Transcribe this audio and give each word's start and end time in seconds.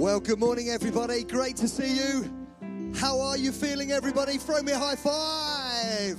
Well, 0.00 0.18
good 0.18 0.38
morning, 0.38 0.70
everybody. 0.70 1.24
Great 1.24 1.56
to 1.56 1.68
see 1.68 1.94
you. 1.94 2.94
How 2.96 3.20
are 3.20 3.36
you 3.36 3.52
feeling, 3.52 3.92
everybody? 3.92 4.38
Throw 4.38 4.62
me 4.62 4.72
a 4.72 4.78
high 4.78 4.96
five. 4.96 6.18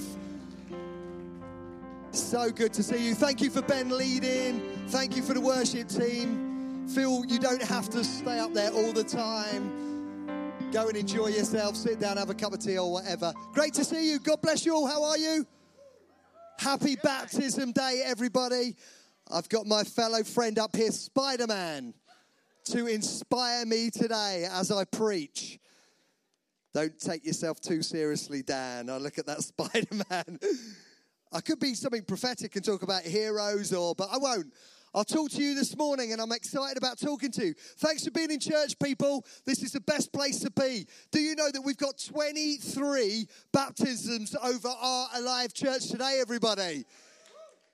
So 2.11 2.51
good 2.51 2.73
to 2.73 2.83
see 2.83 3.07
you. 3.07 3.15
Thank 3.15 3.41
you 3.41 3.49
for 3.49 3.63
Ben 3.63 3.89
leading. 3.89 4.61
Thank 4.89 5.15
you 5.15 5.23
for 5.23 5.33
the 5.33 5.41
worship 5.41 5.89
team. 5.89 6.87
Phil, 6.93 7.25
you 7.25 7.39
don't 7.39 7.63
have 7.63 7.89
to 7.89 8.03
stay 8.03 8.37
up 8.37 8.53
there 8.53 8.71
all 8.71 8.93
the 8.93 9.03
time. 9.03 10.53
Go 10.71 10.87
and 10.87 10.95
enjoy 10.95 11.29
yourself. 11.29 11.75
Sit 11.75 11.99
down, 11.99 12.17
have 12.17 12.29
a 12.29 12.35
cup 12.35 12.53
of 12.53 12.59
tea 12.59 12.77
or 12.77 12.91
whatever. 12.91 13.33
Great 13.51 13.73
to 13.73 13.83
see 13.83 14.11
you. 14.11 14.19
God 14.19 14.43
bless 14.43 14.63
you 14.63 14.75
all. 14.75 14.85
How 14.85 15.03
are 15.05 15.17
you? 15.17 15.47
Happy 16.59 16.97
Baptism 16.97 17.71
Day, 17.71 18.03
everybody. 18.05 18.75
I've 19.31 19.49
got 19.49 19.65
my 19.65 19.83
fellow 19.83 20.23
friend 20.23 20.59
up 20.59 20.75
here, 20.75 20.91
Spider 20.91 21.47
Man 21.47 21.95
to 22.65 22.87
inspire 22.87 23.65
me 23.65 23.89
today 23.89 24.47
as 24.51 24.71
I 24.71 24.85
preach. 24.85 25.59
Don't 26.73 26.97
take 26.99 27.25
yourself 27.25 27.59
too 27.59 27.81
seriously, 27.81 28.41
Dan. 28.41 28.89
I 28.89 28.97
look 28.97 29.17
at 29.17 29.25
that 29.25 29.41
Spider 29.43 29.87
Man. 30.09 30.39
I 31.33 31.41
could 31.41 31.59
be 31.59 31.73
something 31.73 32.03
prophetic 32.03 32.55
and 32.55 32.63
talk 32.63 32.83
about 32.83 33.03
heroes, 33.03 33.73
or 33.73 33.95
but 33.95 34.09
I 34.11 34.17
won't. 34.17 34.53
I'll 34.93 35.05
talk 35.05 35.31
to 35.31 35.41
you 35.41 35.55
this 35.55 35.77
morning, 35.77 36.11
and 36.11 36.21
I'm 36.21 36.33
excited 36.33 36.77
about 36.77 36.99
talking 36.99 37.31
to 37.31 37.47
you. 37.47 37.53
Thanks 37.77 38.03
for 38.03 38.11
being 38.11 38.29
in 38.29 38.41
church, 38.41 38.77
people. 38.77 39.25
This 39.45 39.63
is 39.63 39.71
the 39.71 39.79
best 39.79 40.11
place 40.11 40.41
to 40.41 40.51
be. 40.51 40.85
Do 41.13 41.21
you 41.21 41.35
know 41.35 41.49
that 41.49 41.61
we've 41.61 41.77
got 41.77 41.97
23 41.97 43.25
baptisms 43.53 44.35
over 44.43 44.67
our 44.67 45.07
Alive 45.15 45.53
Church 45.53 45.87
today, 45.87 46.19
everybody? 46.21 46.83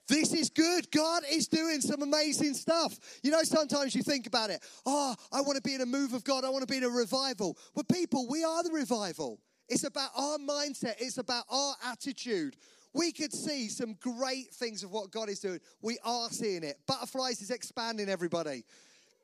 This 0.08 0.34
is 0.34 0.50
good. 0.50 0.90
God 0.92 1.24
is 1.30 1.48
doing 1.48 1.82
some 1.82 2.02
amazing 2.02 2.54
stuff. 2.54 2.98
You 3.24 3.32
know, 3.32 3.44
sometimes 3.44 3.94
you 3.94 4.04
think 4.04 4.26
about 4.26 4.50
it. 4.50 4.64
Oh, 4.86 5.16
I 5.32 5.42
want 5.42 5.58
to 5.58 5.62
be 5.62 5.76
in 5.76 5.82
a 5.82 5.86
move 5.86 6.14
of 6.14 6.24
God. 6.24 6.46
I 6.46 6.50
want 6.50 6.62
to 6.62 6.72
be 6.72 6.78
in 6.78 6.84
a 6.84 6.90
revival. 6.90 7.58
But 7.76 7.90
people, 7.90 8.28
we 8.30 8.44
are 8.44 8.64
the 8.64 8.72
revival. 8.72 9.40
It's 9.68 9.84
about 9.84 10.12
our 10.16 10.38
mindset. 10.38 10.96
It's 11.00 11.18
about 11.18 11.44
our 11.50 11.76
attitude. 11.86 12.56
We 12.94 13.12
could 13.12 13.34
see 13.34 13.68
some 13.68 13.96
great 14.00 14.54
things 14.54 14.84
of 14.84 14.92
what 14.92 15.12
God 15.12 15.30
is 15.30 15.40
doing. 15.40 15.60
We 15.82 16.00
are 16.04 16.30
seeing 16.30 16.64
it. 16.64 16.78
Butterflies 16.88 17.42
is 17.42 17.52
expanding, 17.52 18.08
everybody. 18.08 18.64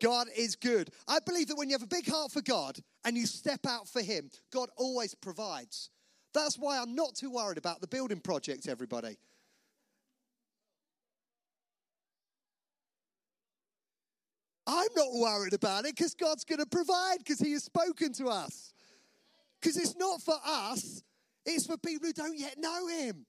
God 0.02 0.28
is 0.36 0.58
good. 0.58 0.90
I 1.08 1.20
believe 1.26 1.48
that 1.48 1.56
when 1.56 1.70
you 1.70 1.76
have 1.76 1.84
a 1.84 1.88
big 1.88 2.10
heart 2.10 2.32
for 2.32 2.42
God 2.42 2.78
and 3.06 3.16
you 3.16 3.26
step 3.26 3.66
out 3.66 3.88
for 3.88 4.02
Him, 4.02 4.30
God 4.52 4.70
always 4.76 5.16
provides. 5.16 5.90
That's 6.34 6.58
why 6.58 6.78
I'm 6.78 6.94
not 6.94 7.16
too 7.16 7.32
worried 7.32 7.58
about 7.58 7.80
the 7.80 7.88
building 7.88 8.20
project, 8.20 8.68
everybody. 8.68 9.18
I'm 14.66 14.90
not 14.96 15.14
worried 15.14 15.54
about 15.54 15.86
it 15.86 15.96
because 15.96 16.14
God's 16.14 16.46
going 16.46 16.60
to 16.60 16.66
provide 16.66 17.18
because 17.20 17.40
He 17.40 17.52
has 17.54 17.64
spoken 17.64 18.14
to 18.14 18.28
us. 18.28 18.74
Because 19.62 19.78
it's 19.78 19.96
not 19.96 20.22
for 20.22 20.36
us, 20.46 21.04
it's 21.46 21.66
for 21.66 21.78
people 21.78 22.08
who 22.08 22.14
don't 22.14 22.38
yet 22.38 22.56
know 22.58 22.88
Him. 22.88 23.26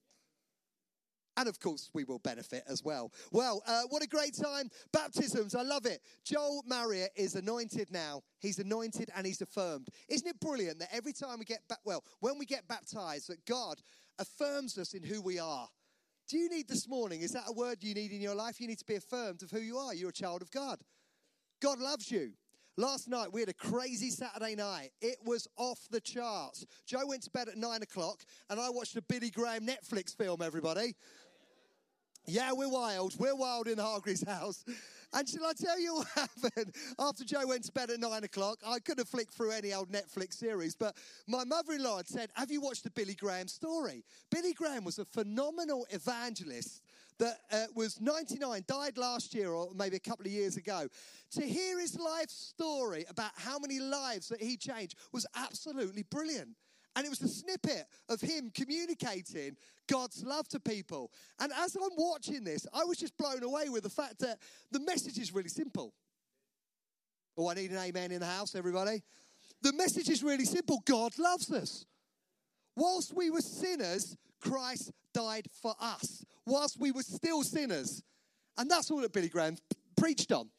And 1.36 1.48
of 1.48 1.58
course, 1.58 1.90
we 1.92 2.04
will 2.04 2.20
benefit 2.20 2.62
as 2.68 2.82
well. 2.84 3.12
Well, 3.32 3.62
uh, 3.66 3.82
what 3.88 4.02
a 4.02 4.06
great 4.06 4.36
time. 4.40 4.70
Baptisms, 4.92 5.54
I 5.54 5.62
love 5.62 5.84
it. 5.84 6.00
Joel 6.24 6.62
Marriott 6.66 7.10
is 7.16 7.34
anointed 7.34 7.90
now. 7.90 8.22
He's 8.38 8.58
anointed 8.60 9.10
and 9.16 9.26
he's 9.26 9.40
affirmed. 9.40 9.88
Isn't 10.08 10.28
it 10.28 10.38
brilliant 10.38 10.78
that 10.78 10.94
every 10.94 11.12
time 11.12 11.40
we 11.40 11.44
get, 11.44 11.60
ba- 11.68 11.78
well, 11.84 12.04
when 12.20 12.38
we 12.38 12.46
get 12.46 12.68
baptized, 12.68 13.28
that 13.30 13.44
God 13.46 13.80
affirms 14.18 14.78
us 14.78 14.94
in 14.94 15.02
who 15.02 15.20
we 15.20 15.40
are? 15.40 15.68
Do 16.28 16.38
you 16.38 16.48
need 16.48 16.68
this 16.68 16.88
morning? 16.88 17.20
Is 17.20 17.32
that 17.32 17.44
a 17.48 17.52
word 17.52 17.78
you 17.82 17.94
need 17.94 18.12
in 18.12 18.20
your 18.20 18.34
life? 18.34 18.60
You 18.60 18.68
need 18.68 18.78
to 18.78 18.84
be 18.84 18.94
affirmed 18.94 19.42
of 19.42 19.50
who 19.50 19.60
you 19.60 19.76
are. 19.76 19.92
You're 19.92 20.10
a 20.10 20.12
child 20.12 20.40
of 20.40 20.50
God. 20.52 20.80
God 21.64 21.80
loves 21.80 22.10
you. 22.10 22.32
Last 22.76 23.08
night 23.08 23.32
we 23.32 23.40
had 23.40 23.48
a 23.48 23.54
crazy 23.54 24.10
Saturday 24.10 24.54
night. 24.54 24.90
It 25.00 25.16
was 25.24 25.48
off 25.56 25.78
the 25.90 26.00
charts. 26.00 26.66
Joe 26.84 27.06
went 27.06 27.22
to 27.22 27.30
bed 27.30 27.48
at 27.48 27.56
nine 27.56 27.80
o'clock, 27.80 28.20
and 28.50 28.60
I 28.60 28.68
watched 28.68 28.96
a 28.96 29.02
Billy 29.02 29.30
Graham 29.30 29.66
Netflix 29.66 30.14
film. 30.14 30.42
Everybody, 30.42 30.94
yeah, 32.26 32.52
we're 32.52 32.68
wild. 32.68 33.14
We're 33.18 33.34
wild 33.34 33.66
in 33.66 33.78
Hargreaves' 33.78 34.26
house. 34.26 34.62
And 35.14 35.26
shall 35.26 35.46
I 35.46 35.52
tell 35.52 35.80
you 35.80 35.94
what 35.94 36.08
happened 36.14 36.74
after 36.98 37.24
Joe 37.24 37.46
went 37.46 37.64
to 37.64 37.72
bed 37.72 37.88
at 37.88 38.00
nine 38.00 38.24
o'clock? 38.24 38.58
I 38.66 38.78
could 38.78 38.98
have 38.98 39.08
flicked 39.08 39.32
through 39.32 39.52
any 39.52 39.72
old 39.72 39.90
Netflix 39.90 40.34
series, 40.34 40.74
but 40.74 40.96
my 41.26 41.44
mother-in-law 41.44 41.98
had 41.98 42.08
said, 42.08 42.30
"Have 42.34 42.50
you 42.50 42.60
watched 42.60 42.84
the 42.84 42.90
Billy 42.90 43.14
Graham 43.14 43.48
story?" 43.48 44.04
Billy 44.30 44.52
Graham 44.52 44.84
was 44.84 44.98
a 44.98 45.04
phenomenal 45.06 45.86
evangelist 45.90 46.82
that 47.18 47.38
uh, 47.52 47.66
was 47.74 48.00
99, 48.00 48.64
died 48.66 48.98
last 48.98 49.34
year 49.34 49.52
or 49.52 49.70
maybe 49.74 49.96
a 49.96 50.00
couple 50.00 50.26
of 50.26 50.32
years 50.32 50.56
ago. 50.56 50.88
To 51.32 51.42
hear 51.42 51.78
his 51.80 51.98
life 51.98 52.30
story 52.30 53.04
about 53.08 53.32
how 53.36 53.58
many 53.58 53.78
lives 53.78 54.28
that 54.28 54.40
he 54.40 54.56
changed 54.56 54.96
was 55.12 55.26
absolutely 55.36 56.02
brilliant. 56.02 56.50
And 56.96 57.04
it 57.04 57.08
was 57.08 57.22
a 57.22 57.28
snippet 57.28 57.86
of 58.08 58.20
him 58.20 58.52
communicating 58.54 59.56
God's 59.88 60.24
love 60.24 60.48
to 60.48 60.60
people. 60.60 61.10
And 61.40 61.52
as 61.52 61.74
I'm 61.74 61.90
watching 61.96 62.44
this, 62.44 62.66
I 62.72 62.84
was 62.84 62.98
just 62.98 63.16
blown 63.16 63.42
away 63.42 63.68
with 63.68 63.82
the 63.82 63.90
fact 63.90 64.20
that 64.20 64.38
the 64.70 64.80
message 64.80 65.18
is 65.18 65.34
really 65.34 65.48
simple. 65.48 65.92
Oh, 67.36 67.48
I 67.48 67.54
need 67.54 67.72
an 67.72 67.78
amen 67.78 68.12
in 68.12 68.20
the 68.20 68.26
house, 68.26 68.54
everybody. 68.54 69.02
The 69.60 69.72
message 69.72 70.08
is 70.08 70.22
really 70.22 70.44
simple 70.44 70.82
God 70.84 71.18
loves 71.18 71.50
us. 71.50 71.84
Whilst 72.76 73.14
we 73.14 73.30
were 73.30 73.40
sinners, 73.40 74.16
Christ 74.40 74.92
died 75.12 75.48
for 75.62 75.74
us 75.80 76.24
whilst 76.46 76.78
we 76.78 76.92
were 76.92 77.02
still 77.02 77.42
sinners. 77.42 78.02
And 78.56 78.70
that's 78.70 78.90
all 78.90 79.00
that 79.00 79.12
Billy 79.12 79.28
Graham 79.28 79.56
preached 79.96 80.32
on. 80.32 80.50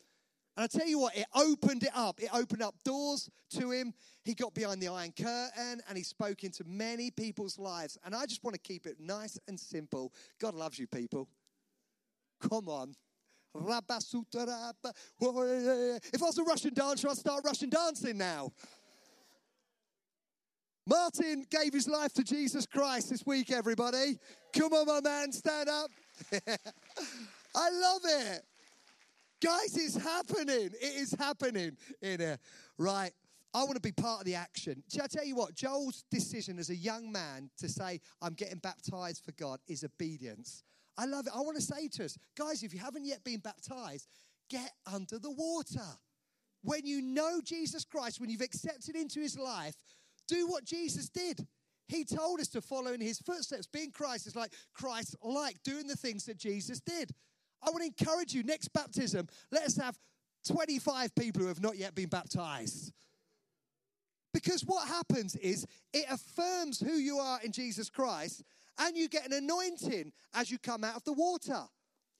And 0.57 0.63
I 0.63 0.67
tell 0.67 0.87
you 0.87 0.99
what, 0.99 1.17
it 1.17 1.25
opened 1.35 1.83
it 1.83 1.91
up. 1.93 2.21
It 2.21 2.29
opened 2.33 2.61
up 2.61 2.75
doors 2.85 3.29
to 3.51 3.71
him. 3.71 3.93
He 4.23 4.33
got 4.33 4.53
behind 4.53 4.81
the 4.81 4.87
Iron 4.87 5.11
Curtain 5.11 5.81
and 5.87 5.97
he 5.97 6.03
spoke 6.03 6.43
into 6.43 6.63
many 6.65 7.11
people's 7.11 7.59
lives. 7.59 7.97
And 8.05 8.15
I 8.15 8.25
just 8.25 8.43
want 8.43 8.53
to 8.53 8.61
keep 8.61 8.87
it 8.87 8.97
nice 8.99 9.37
and 9.47 9.59
simple. 9.59 10.13
God 10.39 10.55
loves 10.55 10.79
you, 10.79 10.87
people. 10.87 11.27
Come 12.49 12.69
on. 12.69 12.95
If 13.53 13.63
I 16.21 16.25
was 16.25 16.37
a 16.37 16.43
Russian 16.43 16.73
dancer, 16.73 17.09
I'd 17.09 17.17
start 17.17 17.43
Russian 17.45 17.69
dancing 17.69 18.17
now. 18.17 18.51
Martin 20.87 21.45
gave 21.49 21.73
his 21.73 21.87
life 21.87 22.13
to 22.13 22.23
Jesus 22.23 22.65
Christ 22.65 23.09
this 23.09 23.25
week, 23.25 23.51
everybody. 23.51 24.19
Come 24.53 24.73
on, 24.73 24.85
my 24.85 25.01
man, 25.01 25.31
stand 25.31 25.67
up. 25.67 25.89
I 27.55 27.69
love 27.71 28.01
it. 28.03 28.41
Guys, 29.43 29.75
it's 29.75 29.95
happening. 29.95 30.69
It 30.79 30.95
is 30.95 31.15
happening 31.17 31.75
in 32.01 32.19
here. 32.19 32.37
Right. 32.77 33.11
I 33.53 33.59
want 33.59 33.75
to 33.75 33.81
be 33.81 33.93
part 33.93 34.19
of 34.19 34.25
the 34.25 34.35
action. 34.35 34.83
I 35.01 35.07
tell 35.07 35.25
you 35.25 35.35
what, 35.35 35.55
Joel's 35.55 36.03
decision 36.11 36.59
as 36.59 36.69
a 36.69 36.75
young 36.75 37.11
man 37.11 37.49
to 37.57 37.69
say, 37.69 38.01
I'm 38.21 38.33
getting 38.33 38.59
baptized 38.59 39.23
for 39.23 39.31
God 39.31 39.59
is 39.67 39.83
obedience. 39.83 40.63
I 40.97 41.05
love 41.05 41.25
it. 41.27 41.33
I 41.35 41.39
want 41.39 41.55
to 41.55 41.63
say 41.63 41.87
to 41.87 42.05
us, 42.05 42.17
guys, 42.37 42.63
if 42.63 42.73
you 42.73 42.79
haven't 42.79 43.05
yet 43.05 43.23
been 43.23 43.39
baptized, 43.39 44.07
get 44.49 44.71
under 44.91 45.19
the 45.19 45.31
water. 45.31 45.87
When 46.63 46.85
you 46.85 47.01
know 47.01 47.39
Jesus 47.43 47.85
Christ, 47.85 48.19
when 48.19 48.29
you've 48.29 48.41
accepted 48.41 48.95
into 48.95 49.19
his 49.19 49.37
life, 49.37 49.75
do 50.27 50.47
what 50.47 50.63
Jesus 50.63 51.09
did. 51.09 51.45
He 51.87 52.03
told 52.03 52.39
us 52.39 52.47
to 52.49 52.61
follow 52.61 52.93
in 52.93 53.01
his 53.01 53.19
footsteps. 53.19 53.67
Being 53.67 53.91
Christ 53.91 54.27
is 54.27 54.35
like 54.35 54.53
Christ 54.73 55.15
like, 55.21 55.61
doing 55.63 55.87
the 55.87 55.95
things 55.95 56.25
that 56.25 56.37
Jesus 56.37 56.79
did. 56.81 57.11
I 57.63 57.69
want 57.69 57.81
to 57.81 57.87
encourage 57.87 58.33
you, 58.33 58.43
next 58.43 58.69
baptism, 58.69 59.27
let 59.51 59.63
us 59.63 59.77
have 59.77 59.97
25 60.47 61.15
people 61.15 61.41
who 61.41 61.47
have 61.47 61.61
not 61.61 61.77
yet 61.77 61.95
been 61.95 62.09
baptized. 62.09 62.91
Because 64.33 64.63
what 64.63 64.87
happens 64.87 65.35
is 65.37 65.65
it 65.93 66.05
affirms 66.09 66.79
who 66.79 66.93
you 66.93 67.17
are 67.17 67.39
in 67.41 67.51
Jesus 67.51 67.89
Christ, 67.89 68.43
and 68.77 68.97
you 68.97 69.07
get 69.07 69.25
an 69.25 69.33
anointing 69.33 70.11
as 70.33 70.51
you 70.51 70.59
come 70.59 70.83
out 70.83 70.97
of 70.97 71.03
the 71.03 71.13
water. 71.13 71.63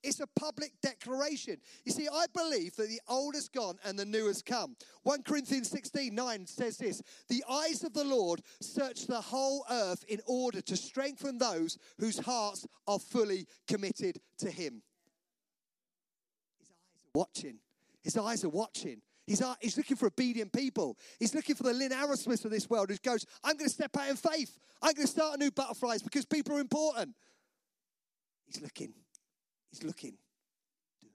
It's 0.06 0.19
a 0.19 0.28
public 0.28 0.72
declaration. 0.81 1.57
You 1.84 1.92
see, 1.92 2.07
I 2.12 2.25
believe 2.34 2.75
that 2.75 2.90
the 2.90 3.02
old 3.07 3.34
has 3.34 3.50
gone 3.50 3.78
and 3.84 3.98
the 3.98 4.06
new 4.06 4.28
has 4.28 4.44
come. 4.44 4.75
1 5.04 5.24
Corinthians 5.24 5.69
16 5.72 6.13
9 6.13 6.46
says 6.46 6.78
this 6.78 7.02
The 7.28 7.44
eyes 7.50 7.84
of 7.84 7.94
the 7.94 8.04
Lord 8.04 8.42
search 8.62 9.07
the 9.07 9.19
whole 9.19 9.66
earth 9.69 10.06
in 10.07 10.19
order 10.28 10.62
to 10.62 10.78
strengthen 10.78 11.40
those 11.40 11.80
whose 12.00 12.19
hearts 12.19 12.68
are 12.88 13.00
fully 13.00 13.48
committed 13.68 14.19
to 14.38 14.52
Him. 14.52 14.84
His 16.60 16.69
eyes 16.69 17.02
are 17.04 17.19
watching. 17.19 17.57
His 18.04 18.18
eyes 18.18 18.44
are 18.46 18.50
watching. 18.50 19.02
He's, 19.25 19.42
uh, 19.42 19.56
he's 19.60 19.75
looking 19.75 19.98
for 19.98 20.06
obedient 20.06 20.54
people. 20.54 21.00
He's 21.19 21.34
looking 21.34 21.56
for 21.56 21.63
the 21.63 21.74
Lynn 21.74 21.92
Arrowsmiths 21.92 22.46
of 22.46 22.52
this 22.52 22.69
world 22.69 22.92
who 22.92 22.98
goes, 22.98 23.25
I'm 23.44 23.57
going 23.57 23.69
to 23.69 23.74
step 23.74 23.98
out 23.98 24.07
in 24.07 24.18
faith. 24.18 24.60
I'm 24.84 24.94
going 24.94 25.07
to 25.07 25.12
start 25.12 25.36
a 25.36 25.38
new 25.40 25.50
butterflies 25.50 26.04
because 26.04 26.25
people 26.25 26.56
are 26.56 26.60
important. 26.60 27.16
He's 28.46 28.62
looking. 28.62 28.94
He's 29.75 29.83
looking. 29.83 30.13
He's 31.01 31.12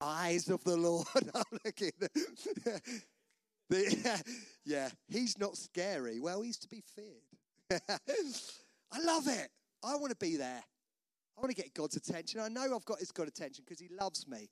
looking. 0.00 0.16
Eyes 0.16 0.48
of 0.48 0.64
the 0.64 0.76
Lord 0.76 1.06
are 1.34 1.44
looking. 1.64 1.92
the, 3.68 4.22
yeah, 4.64 4.88
he's 5.08 5.38
not 5.38 5.58
scary. 5.58 6.20
Well, 6.20 6.40
he's 6.40 6.56
to 6.58 6.68
be 6.68 6.82
feared. 6.94 7.24
I 8.92 8.98
love 9.00 9.28
it. 9.28 9.48
I 9.84 9.96
want 9.96 10.10
to 10.10 10.16
be 10.16 10.36
there. 10.36 10.62
I 11.36 11.40
want 11.40 11.54
to 11.54 11.62
get 11.62 11.74
God's 11.74 11.96
attention. 11.96 12.40
I 12.40 12.48
know 12.48 12.74
I've 12.74 12.84
got 12.86 13.00
his 13.00 13.12
God 13.12 13.28
attention 13.28 13.64
because 13.66 13.80
he 13.80 13.90
loves 14.00 14.26
me. 14.26 14.48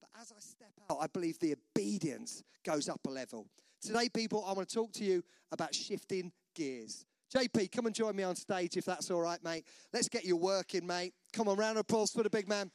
But 0.00 0.10
as 0.20 0.30
I 0.30 0.40
step 0.40 0.72
out, 0.90 0.98
I 1.00 1.06
believe 1.06 1.38
the 1.38 1.54
obedience 1.54 2.42
goes 2.64 2.88
up 2.88 3.00
a 3.06 3.10
level. 3.10 3.46
Today, 3.80 4.10
people, 4.10 4.44
I 4.46 4.52
want 4.52 4.68
to 4.68 4.74
talk 4.74 4.92
to 4.92 5.04
you 5.04 5.24
about 5.52 5.74
shifting 5.74 6.30
gears. 6.54 7.06
JP, 7.34 7.70
come 7.72 7.86
and 7.86 7.94
join 7.94 8.16
me 8.16 8.22
on 8.22 8.34
stage 8.34 8.76
if 8.76 8.84
that's 8.84 9.10
all 9.10 9.20
right, 9.20 9.42
mate. 9.44 9.64
Let's 9.92 10.08
get 10.08 10.24
you 10.24 10.36
working, 10.36 10.86
mate. 10.86 11.14
Come 11.32 11.48
on, 11.48 11.56
round 11.56 11.78
of 11.78 11.82
applause 11.82 12.10
for 12.10 12.22
the 12.22 12.30
big 12.30 12.48
man. 12.48 12.70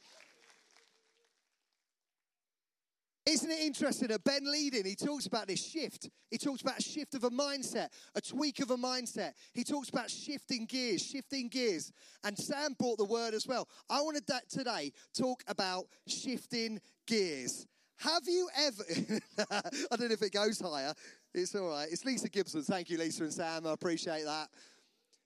Isn't 3.26 3.50
it 3.50 3.58
interesting 3.60 4.08
that 4.08 4.22
Ben 4.22 4.50
leading, 4.50 4.84
he 4.84 4.94
talks 4.94 5.26
about 5.26 5.48
this 5.48 5.62
shift. 5.62 6.08
He 6.30 6.38
talks 6.38 6.62
about 6.62 6.78
a 6.78 6.82
shift 6.82 7.16
of 7.16 7.24
a 7.24 7.30
mindset, 7.30 7.88
a 8.14 8.20
tweak 8.20 8.60
of 8.60 8.70
a 8.70 8.76
mindset. 8.76 9.32
He 9.52 9.64
talks 9.64 9.88
about 9.88 10.08
shifting 10.08 10.64
gears, 10.64 11.04
shifting 11.04 11.48
gears. 11.48 11.92
And 12.22 12.38
Sam 12.38 12.76
brought 12.78 12.98
the 12.98 13.04
word 13.04 13.34
as 13.34 13.44
well. 13.44 13.68
I 13.90 14.00
wanted 14.00 14.28
that 14.28 14.48
today 14.48 14.92
talk 15.12 15.42
about 15.48 15.86
shifting 16.06 16.80
gears. 17.08 17.66
Have 17.98 18.22
you 18.26 18.48
ever, 18.56 18.84
I 19.50 19.96
don't 19.96 20.08
know 20.08 20.12
if 20.12 20.22
it 20.22 20.32
goes 20.32 20.60
higher. 20.60 20.94
It's 21.36 21.54
all 21.54 21.68
right. 21.68 21.88
It's 21.90 22.04
Lisa 22.04 22.28
Gibson. 22.28 22.62
Thank 22.62 22.90
you, 22.90 22.98
Lisa 22.98 23.24
and 23.24 23.32
Sam. 23.32 23.66
I 23.66 23.72
appreciate 23.72 24.24
that. 24.24 24.48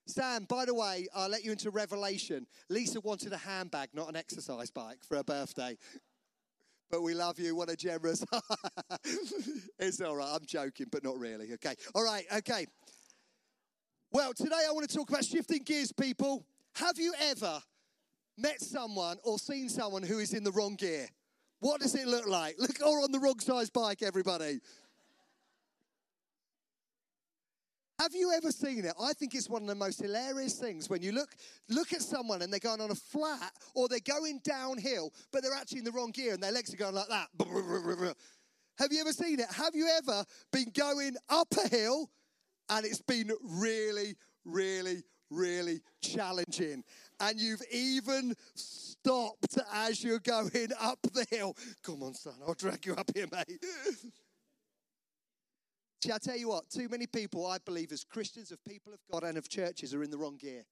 Sam, 0.06 0.44
by 0.48 0.64
the 0.64 0.74
way, 0.74 1.06
I'll 1.14 1.28
let 1.28 1.44
you 1.44 1.52
into 1.52 1.70
Revelation. 1.70 2.46
Lisa 2.68 3.00
wanted 3.00 3.32
a 3.32 3.36
handbag, 3.36 3.90
not 3.94 4.08
an 4.08 4.16
exercise 4.16 4.70
bike, 4.70 4.98
for 5.06 5.16
her 5.16 5.24
birthday 5.24 5.76
but 6.90 7.02
we 7.02 7.14
love 7.14 7.38
you. 7.38 7.54
What 7.54 7.70
a 7.70 7.76
generous. 7.76 8.24
it's 9.78 10.00
all 10.00 10.16
right. 10.16 10.28
I'm 10.32 10.44
joking, 10.44 10.86
but 10.90 11.04
not 11.04 11.18
really. 11.18 11.52
Okay. 11.54 11.74
All 11.94 12.04
right. 12.04 12.24
Okay. 12.38 12.66
Well, 14.12 14.32
today 14.34 14.62
I 14.68 14.72
want 14.72 14.88
to 14.88 14.96
talk 14.96 15.08
about 15.08 15.24
shifting 15.24 15.62
gears, 15.62 15.92
people. 15.92 16.44
Have 16.74 16.98
you 16.98 17.14
ever 17.20 17.60
met 18.36 18.60
someone 18.60 19.18
or 19.22 19.38
seen 19.38 19.68
someone 19.68 20.02
who 20.02 20.18
is 20.18 20.34
in 20.34 20.42
the 20.42 20.50
wrong 20.50 20.74
gear? 20.74 21.06
What 21.60 21.80
does 21.80 21.94
it 21.94 22.08
look 22.08 22.26
like? 22.26 22.56
Look, 22.58 22.80
or 22.84 23.02
on 23.02 23.12
the 23.12 23.20
wrong 23.20 23.38
size 23.38 23.70
bike, 23.70 24.02
everybody. 24.02 24.60
Have 28.00 28.14
you 28.14 28.32
ever 28.32 28.50
seen 28.50 28.86
it? 28.86 28.94
I 28.98 29.12
think 29.12 29.34
it's 29.34 29.50
one 29.50 29.60
of 29.60 29.68
the 29.68 29.74
most 29.74 30.00
hilarious 30.00 30.54
things 30.54 30.88
when 30.88 31.02
you 31.02 31.12
look 31.12 31.36
look 31.68 31.92
at 31.92 32.00
someone 32.00 32.40
and 32.40 32.50
they're 32.50 32.58
going 32.58 32.80
on 32.80 32.90
a 32.90 32.94
flat 32.94 33.52
or 33.74 33.88
they're 33.88 33.98
going 34.00 34.40
downhill, 34.42 35.12
but 35.30 35.42
they're 35.42 35.52
actually 35.52 35.80
in 35.80 35.84
the 35.84 35.92
wrong 35.92 36.10
gear 36.10 36.32
and 36.32 36.42
their 36.42 36.50
legs 36.50 36.72
are 36.72 36.78
going 36.78 36.94
like 36.94 37.08
that. 37.08 37.28
Have 38.78 38.90
you 38.90 39.02
ever 39.02 39.12
seen 39.12 39.38
it? 39.38 39.52
Have 39.52 39.74
you 39.74 39.86
ever 39.98 40.24
been 40.50 40.72
going 40.74 41.16
up 41.28 41.48
a 41.62 41.68
hill 41.68 42.10
and 42.70 42.86
it's 42.86 43.02
been 43.02 43.32
really, 43.42 44.16
really, 44.46 45.02
really 45.30 45.82
challenging? 46.00 46.82
And 47.20 47.38
you've 47.38 47.62
even 47.70 48.34
stopped 48.54 49.58
as 49.74 50.02
you're 50.02 50.20
going 50.20 50.70
up 50.80 51.00
the 51.12 51.26
hill. 51.28 51.54
Come 51.82 52.02
on, 52.02 52.14
son, 52.14 52.32
I'll 52.48 52.54
drag 52.54 52.86
you 52.86 52.94
up 52.94 53.10
here, 53.14 53.26
mate. 53.30 53.62
See, 56.02 56.12
I 56.12 56.18
tell 56.18 56.36
you 56.36 56.48
what, 56.48 56.70
too 56.70 56.88
many 56.88 57.06
people, 57.06 57.46
I 57.46 57.58
believe, 57.58 57.92
as 57.92 58.04
Christians, 58.04 58.50
of 58.50 58.64
people 58.64 58.94
of 58.94 59.00
God 59.12 59.22
and 59.22 59.36
of 59.36 59.50
churches, 59.50 59.92
are 59.92 60.02
in 60.02 60.10
the 60.10 60.16
wrong 60.16 60.38
gear. 60.38 60.64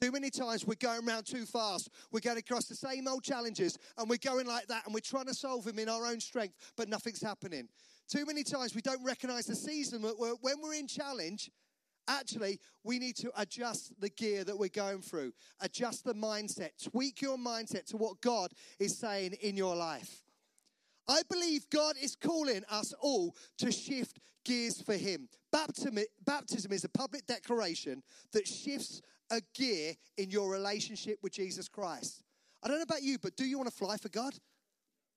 Too 0.00 0.12
many 0.12 0.30
times 0.30 0.64
we're 0.64 0.76
going 0.76 1.08
around 1.08 1.24
too 1.26 1.44
fast. 1.44 1.90
We're 2.12 2.20
going 2.20 2.38
across 2.38 2.66
the 2.66 2.76
same 2.76 3.08
old 3.08 3.24
challenges 3.24 3.76
and 3.96 4.08
we're 4.08 4.18
going 4.24 4.46
like 4.46 4.68
that 4.68 4.84
and 4.86 4.94
we're 4.94 5.00
trying 5.00 5.26
to 5.26 5.34
solve 5.34 5.64
them 5.64 5.80
in 5.80 5.88
our 5.88 6.06
own 6.06 6.20
strength, 6.20 6.54
but 6.76 6.88
nothing's 6.88 7.20
happening. 7.20 7.68
Too 8.08 8.24
many 8.24 8.44
times 8.44 8.76
we 8.76 8.80
don't 8.80 9.04
recognize 9.04 9.46
the 9.46 9.56
season 9.56 10.02
when 10.02 10.60
we're 10.62 10.74
in 10.74 10.86
challenge, 10.86 11.50
actually, 12.06 12.60
we 12.84 13.00
need 13.00 13.16
to 13.16 13.32
adjust 13.36 13.92
the 14.00 14.08
gear 14.08 14.44
that 14.44 14.56
we're 14.56 14.68
going 14.68 15.02
through, 15.02 15.32
adjust 15.58 16.04
the 16.04 16.14
mindset, 16.14 16.70
tweak 16.92 17.20
your 17.20 17.36
mindset 17.36 17.86
to 17.86 17.96
what 17.96 18.20
God 18.20 18.52
is 18.78 18.96
saying 18.96 19.32
in 19.42 19.56
your 19.56 19.74
life. 19.74 20.22
I 21.08 21.22
believe 21.30 21.68
God 21.70 21.96
is 22.00 22.14
calling 22.14 22.62
us 22.70 22.92
all 23.00 23.34
to 23.58 23.72
shift 23.72 24.18
gears 24.44 24.80
for 24.80 24.94
Him. 24.94 25.28
Baptism, 25.50 25.98
baptism 26.24 26.72
is 26.72 26.84
a 26.84 26.88
public 26.88 27.26
declaration 27.26 28.02
that 28.32 28.46
shifts 28.46 29.00
a 29.30 29.40
gear 29.54 29.94
in 30.16 30.30
your 30.30 30.50
relationship 30.50 31.18
with 31.22 31.32
Jesus 31.32 31.68
Christ. 31.68 32.22
I 32.62 32.68
don't 32.68 32.78
know 32.78 32.82
about 32.82 33.02
you, 33.02 33.18
but 33.18 33.36
do 33.36 33.44
you 33.44 33.56
want 33.56 33.70
to 33.70 33.74
fly 33.74 33.96
for 33.96 34.08
God? 34.08 34.32
Do 34.32 34.38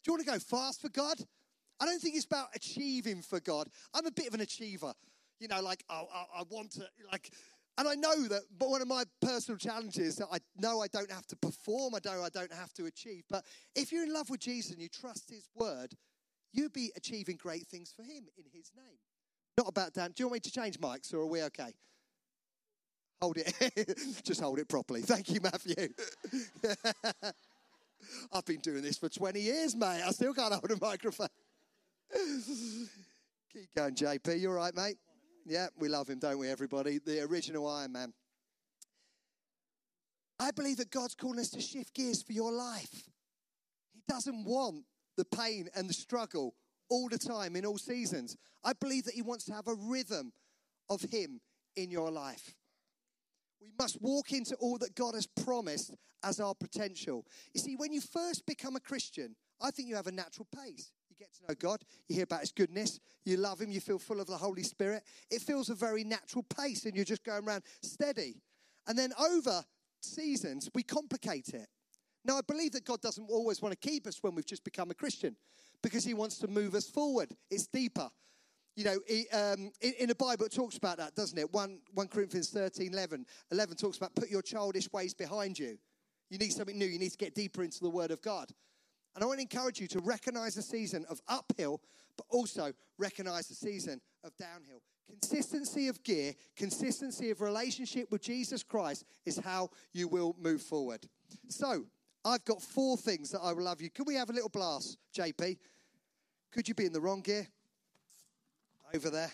you 0.08 0.14
want 0.14 0.26
to 0.26 0.32
go 0.32 0.40
fast 0.40 0.82
for 0.82 0.90
God? 0.90 1.18
I 1.80 1.86
don't 1.86 2.00
think 2.00 2.16
it's 2.16 2.26
about 2.26 2.48
achieving 2.56 3.22
for 3.22 3.40
God. 3.40 3.68
I'm 3.94 4.06
a 4.06 4.12
bit 4.12 4.28
of 4.28 4.34
an 4.34 4.42
achiever. 4.42 4.94
You 5.40 5.48
know, 5.48 5.62
like, 5.62 5.84
I, 5.90 6.04
I, 6.14 6.40
I 6.40 6.44
want 6.50 6.72
to, 6.74 6.88
like, 7.12 7.32
and 7.78 7.88
I 7.88 7.96
know 7.96 8.28
that, 8.28 8.42
but 8.58 8.70
one 8.70 8.82
of 8.82 8.88
my 8.88 9.04
personal 9.22 9.58
challenges 9.58 10.18
that 10.18 10.28
I 10.32 10.40
know 10.58 10.82
I 10.82 10.88
don't 10.88 11.12
have 11.12 11.26
to 11.28 11.36
perform, 11.36 11.96
I 11.96 12.00
know 12.04 12.24
I 12.24 12.30
don't 12.30 12.54
have 12.54 12.74
to 12.74 12.86
achieve. 12.86 13.24
But 13.30 13.46
if 13.76 13.92
you're 13.92 14.04
in 14.04 14.14
love 14.14 14.30
with 14.30 14.42
Jesus 14.42 14.72
and 14.72 14.82
you 14.82 14.90
trust 14.90 15.30
His 15.30 15.48
word, 15.56 15.96
you'd 16.52 16.74
be 16.74 16.92
achieving 16.96 17.38
great 17.38 17.68
things 17.68 17.94
for 17.96 18.04
Him 18.04 18.26
in 18.38 18.44
His 18.52 18.72
name. 18.76 19.00
Not 19.58 19.68
about 19.70 19.94
Dan. 19.94 20.12
Do 20.16 20.24
you 20.24 20.28
want 20.28 20.34
me 20.34 20.40
to 20.42 20.52
change 20.52 20.80
mics 20.80 21.14
or 21.14 21.18
are 21.20 21.26
we 21.26 21.42
okay? 21.44 21.74
Hold 23.22 23.38
it. 23.38 23.54
Just 24.24 24.42
hold 24.42 24.60
it 24.60 24.68
properly. 24.68 25.02
Thank 25.02 25.30
you, 25.30 25.40
Matthew. 25.42 25.90
I've 28.34 28.46
been 28.46 28.60
doing 28.60 28.82
this 28.82 28.98
for 28.98 29.10
20 29.10 29.40
years, 29.40 29.76
mate. 29.76 30.02
I 30.06 30.12
still 30.12 30.34
can't 30.34 30.54
hold 30.54 30.72
a 30.72 30.78
microphone. 30.84 31.28
Keep 33.54 33.76
going, 33.76 33.96
JP. 33.96 34.42
You're 34.42 34.56
right, 34.56 34.76
mate? 34.76 34.98
Yeah, 35.46 35.68
we 35.78 35.90
love 35.90 36.10
him, 36.10 36.20
don't 36.20 36.38
we, 36.38 36.50
everybody? 36.50 37.00
The 37.00 37.22
original 37.22 37.68
Iron 37.68 37.92
Man. 37.92 38.14
I 40.40 40.52
believe 40.52 40.78
that 40.78 40.92
God's 40.92 41.16
calling 41.16 41.40
us 41.40 41.50
to 41.52 41.62
shift 41.62 41.94
gears 41.94 42.24
for 42.24 42.34
your 42.34 42.52
life. 42.52 43.10
He 43.94 44.02
doesn't 44.08 44.46
want 44.46 44.86
the 45.18 45.26
pain 45.26 45.70
and 45.76 45.90
the 45.90 45.94
struggle 45.94 46.56
all 46.90 47.10
the 47.10 47.18
time 47.18 47.56
in 47.56 47.66
all 47.66 47.78
seasons. 47.78 48.38
I 48.64 48.74
believe 48.74 49.06
that 49.06 49.14
He 49.14 49.22
wants 49.22 49.46
to 49.46 49.54
have 49.54 49.68
a 49.68 49.76
rhythm 49.76 50.34
of 50.90 51.02
Him 51.02 51.42
in 51.76 51.92
your 51.92 52.12
life. 52.12 52.56
We 53.62 53.72
must 53.80 54.02
walk 54.02 54.32
into 54.32 54.56
all 54.56 54.78
that 54.80 54.96
God 54.96 55.14
has 55.14 55.28
promised 55.28 55.96
as 56.24 56.40
our 56.40 56.56
potential. 56.56 57.26
You 57.54 57.62
see, 57.62 57.76
when 57.76 57.94
you 57.94 58.02
first 58.02 58.46
become 58.46 58.76
a 58.76 58.80
Christian, 58.80 59.36
I 59.62 59.72
think 59.72 59.88
you 59.88 59.96
have 59.96 60.08
a 60.08 60.12
natural 60.12 60.48
pace 60.56 60.92
get 61.22 61.34
to 61.36 61.44
know 61.48 61.56
God, 61.56 61.84
you 62.08 62.16
hear 62.16 62.24
about 62.24 62.40
His 62.40 62.52
goodness, 62.52 63.00
you 63.26 63.38
love 63.38 63.62
Him, 63.62 63.72
you 63.72 63.80
feel 63.80 64.00
full 64.00 64.20
of 64.20 64.28
the 64.28 64.38
Holy 64.38 64.64
Spirit. 64.64 65.04
It 65.30 65.42
feels 65.42 65.70
a 65.70 65.76
very 65.76 66.04
natural 66.04 66.44
pace, 66.44 66.86
and 66.86 66.96
you're 66.96 67.06
just 67.06 67.24
going 67.24 67.46
around 67.46 67.64
steady. 67.84 68.42
And 68.88 68.98
then 68.98 69.14
over 69.20 69.64
seasons, 70.02 70.70
we 70.74 70.82
complicate 70.82 71.50
it. 71.50 71.68
Now, 72.26 72.38
I 72.38 72.42
believe 72.42 72.72
that 72.72 72.86
God 72.86 73.02
doesn't 73.02 73.30
always 73.30 73.62
want 73.62 73.80
to 73.80 73.90
keep 73.90 74.08
us 74.08 74.18
when 74.22 74.34
we've 74.34 74.46
just 74.46 74.64
become 74.64 74.90
a 74.90 74.96
Christian 74.96 75.36
because 75.84 76.04
He 76.04 76.16
wants 76.16 76.40
to 76.40 76.48
move 76.48 76.74
us 76.74 76.90
forward. 76.90 77.30
It's 77.52 77.68
deeper. 77.68 78.10
You 78.76 78.86
know, 78.86 78.96
um, 79.34 79.72
in, 79.82 79.94
in, 80.00 80.08
the 80.08 80.16
Bible, 80.16 80.46
it 80.46 80.54
talks 80.54 80.78
about 80.78 80.98
that, 80.98 81.14
doesn't 81.14 81.38
it? 81.38 81.54
1, 81.54 81.80
1 81.94 82.08
Corinthians 82.08 82.50
13 82.50 82.94
11, 82.94 83.26
11 83.52 83.76
talks 83.76 83.98
about 83.98 84.16
put 84.16 84.30
your 84.30 84.42
childish 84.42 84.92
ways 84.92 85.14
behind 85.14 85.60
you. 85.60 85.78
You 86.32 86.40
need 86.40 86.54
something 86.54 86.78
new. 86.78 86.86
You 86.86 86.98
need 86.98 87.12
to 87.12 87.18
get 87.18 87.36
deeper 87.36 87.62
into 87.62 87.82
the 87.82 87.90
Word 87.90 88.10
of 88.10 88.22
God. 88.24 88.50
And 89.16 89.24
I 89.24 89.28
want 89.28 89.40
to 89.40 89.42
encourage 89.42 89.80
you 89.80 89.88
to 89.88 90.00
recognize 90.00 90.56
the 90.56 90.62
season 90.62 91.06
of 91.10 91.22
uphill, 91.28 91.82
but 92.18 92.26
also 92.30 92.72
recognize 92.98 93.48
the 93.48 93.56
season 93.56 94.00
of 94.24 94.36
downhill. 94.38 94.82
Consistency 95.08 95.88
of 95.90 96.02
gear, 96.04 96.34
consistency 96.56 97.32
of 97.32 97.42
relationship 97.42 98.10
with 98.12 98.22
Jesus 98.22 98.64
Christ 98.64 99.04
is 99.26 99.38
how 99.38 99.70
you 99.92 100.08
will 100.08 100.36
move 100.40 100.62
forward. 100.62 101.06
So, 101.50 101.86
I've 102.24 102.46
got 102.46 102.62
four 102.62 102.98
things 102.98 103.32
that 103.32 103.40
I 103.42 103.52
will 103.52 103.64
love 103.64 103.82
you. 103.82 103.90
Can 103.90 104.06
we 104.06 104.16
have 104.16 104.30
a 104.30 104.34
little 104.34 104.50
blast, 104.50 104.98
JP? 105.18 105.58
Could 106.52 106.68
you 106.68 106.76
be 106.76 106.86
in 106.86 106.94
the 106.94 107.02
wrong 107.02 107.22
gear? 107.22 107.48
Over 108.94 109.10
there. 109.10 109.32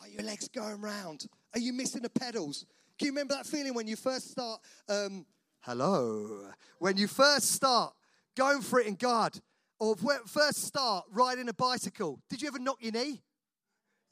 Are 0.00 0.08
your 0.08 0.22
legs 0.22 0.48
going 0.48 0.80
round? 0.80 1.26
Are 1.54 1.60
you 1.60 1.72
missing 1.72 2.02
the 2.02 2.10
pedals? 2.10 2.66
Can 2.98 3.06
you 3.06 3.12
remember 3.12 3.34
that 3.34 3.46
feeling 3.46 3.74
when 3.74 3.86
you 3.86 3.96
first 3.96 4.30
start? 4.30 4.60
Um, 4.88 5.26
hello. 5.60 6.46
When 6.78 6.96
you 6.96 7.08
first 7.08 7.52
start 7.52 7.94
going 8.36 8.60
for 8.60 8.80
it 8.80 8.86
in 8.86 8.94
God. 8.94 9.38
Or 9.78 9.96
first 10.26 10.62
start 10.64 11.06
riding 11.10 11.48
a 11.48 11.52
bicycle. 11.52 12.20
Did 12.30 12.40
you 12.40 12.48
ever 12.48 12.60
knock 12.60 12.76
your 12.80 12.92
knee? 12.92 13.20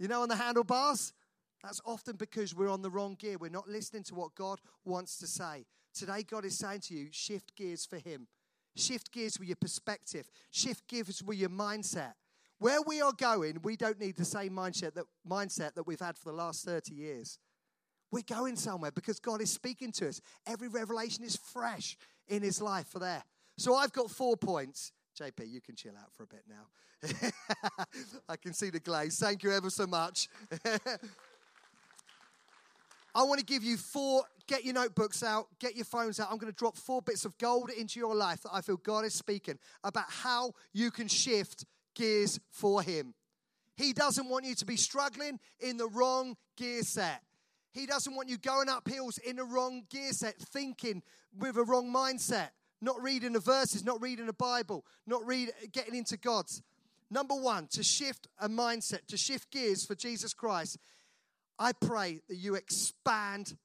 You 0.00 0.09
know, 0.09 0.23
on 0.23 0.29
the 0.29 0.35
handlebars? 0.35 1.12
That's 1.62 1.81
often 1.85 2.17
because 2.17 2.55
we're 2.55 2.71
on 2.71 2.83
the 2.83 2.91
wrong 2.91 3.15
gear. 3.15 3.37
We're 3.39 3.50
not 3.50 3.69
listening 3.69 4.03
to 4.05 4.15
what 4.15 4.35
God 4.35 4.61
wants 4.85 5.19
to 5.19 5.27
say. 5.27 5.67
Today, 5.95 6.23
God 6.23 6.45
is 6.45 6.59
saying 6.59 6.81
to 6.89 6.95
you, 6.95 7.09
shift 7.11 7.55
gears 7.55 7.85
for 7.85 7.99
Him. 7.99 8.27
Shift 8.77 9.12
gears 9.12 9.39
with 9.39 9.49
your 9.49 9.57
perspective. 9.57 10.29
Shift 10.50 10.89
gears 10.89 11.23
with 11.23 11.39
your 11.39 11.50
mindset. 11.50 12.15
Where 12.59 12.81
we 12.83 13.00
are 13.00 13.12
going, 13.12 13.61
we 13.62 13.77
don't 13.77 14.00
need 14.00 14.17
the 14.17 14.25
same 14.25 14.53
mindset 14.53 14.95
that, 14.95 15.05
mindset 15.29 15.75
that 15.75 15.87
we've 15.87 16.00
had 16.00 16.19
for 16.19 16.31
the 16.31 16.37
last 16.37 16.65
30 16.65 16.95
years. 16.95 17.39
We're 18.11 18.23
going 18.23 18.57
somewhere 18.57 18.91
because 18.91 19.21
God 19.21 19.41
is 19.41 19.50
speaking 19.50 19.93
to 19.93 20.09
us. 20.09 20.21
Every 20.47 20.69
revelation 20.69 21.25
is 21.25 21.37
fresh 21.37 21.97
in 22.29 22.43
His 22.43 22.61
life 22.61 22.89
for 22.89 22.99
there. 22.99 23.23
So 23.61 23.75
I've 23.75 23.93
got 23.93 24.11
four 24.11 24.38
points. 24.38 24.93
JP, 25.21 25.50
you 25.50 25.61
can 25.61 25.76
chill 25.76 25.93
out 25.93 26.11
for 26.14 26.23
a 26.23 26.26
bit 26.26 26.45
now. 26.49 26.64
I 28.29 28.37
can 28.37 28.55
see 28.55 28.71
the 28.71 28.81
glaze. 28.81 29.19
Thank 29.19 29.43
you 29.43 29.52
ever 29.52 29.69
so 29.69 29.87
much. 29.87 30.31
I 33.14 33.23
want 33.25 33.38
to 33.38 33.45
give 33.45 33.62
you 33.62 33.76
four 33.76 34.23
get 34.47 34.64
your 34.64 34.73
notebooks 34.73 35.23
out, 35.23 35.49
get 35.59 35.76
your 35.76 35.85
phones 35.85 36.19
out. 36.19 36.29
I'm 36.31 36.38
going 36.38 36.50
to 36.50 36.57
drop 36.57 36.75
four 36.75 37.02
bits 37.02 37.26
of 37.26 37.37
gold 37.37 37.69
into 37.69 38.00
your 38.00 38.14
life 38.14 38.40
that 38.45 38.50
I 38.55 38.62
feel 38.62 38.79
God 38.79 39.05
is 39.05 39.12
speaking 39.12 39.59
about 39.85 40.07
how 40.09 40.52
you 40.73 40.90
can 40.90 41.07
shift 41.07 41.67
gears 41.95 42.40
for 42.49 42.81
Him. 42.81 43.12
He 43.76 43.93
doesn't 43.93 44.31
want 44.31 44.47
you 44.47 44.55
to 44.55 44.64
be 44.64 44.76
struggling 44.76 45.38
in 45.61 45.76
the 45.76 45.87
wrong 45.87 46.38
gear 46.57 46.83
set. 46.83 47.21
He 47.73 47.85
doesn't 47.85 48.17
want 48.17 48.31
you 48.31 48.38
going 48.38 48.71
up 48.71 48.88
hills 48.88 49.19
in 49.19 49.37
the 49.37 49.45
wrong 49.45 49.83
gear 49.90 50.12
set, 50.12 50.38
thinking 50.38 51.02
with 51.38 51.59
a 51.59 51.62
wrong 51.62 51.93
mindset, 51.95 52.49
not 52.81 53.01
reading 53.03 53.33
the 53.33 53.41
verses, 53.41 53.85
not 53.85 54.01
reading 54.01 54.27
the 54.27 54.33
Bible, 54.33 54.85
not 55.07 55.25
read, 55.27 55.51
getting 55.73 55.95
into 55.95 56.17
God's. 56.17 56.63
Number 57.11 57.35
one, 57.35 57.67
to 57.73 57.83
shift 57.83 58.29
a 58.39 58.49
mindset, 58.49 59.07
to 59.09 59.17
shift 59.17 59.51
gears 59.51 59.85
for 59.85 59.95
Jesus 59.95 60.33
Christ, 60.33 60.79
I 61.59 61.73
pray 61.73 62.21
that 62.29 62.37
you 62.37 62.55
expand 62.55 63.57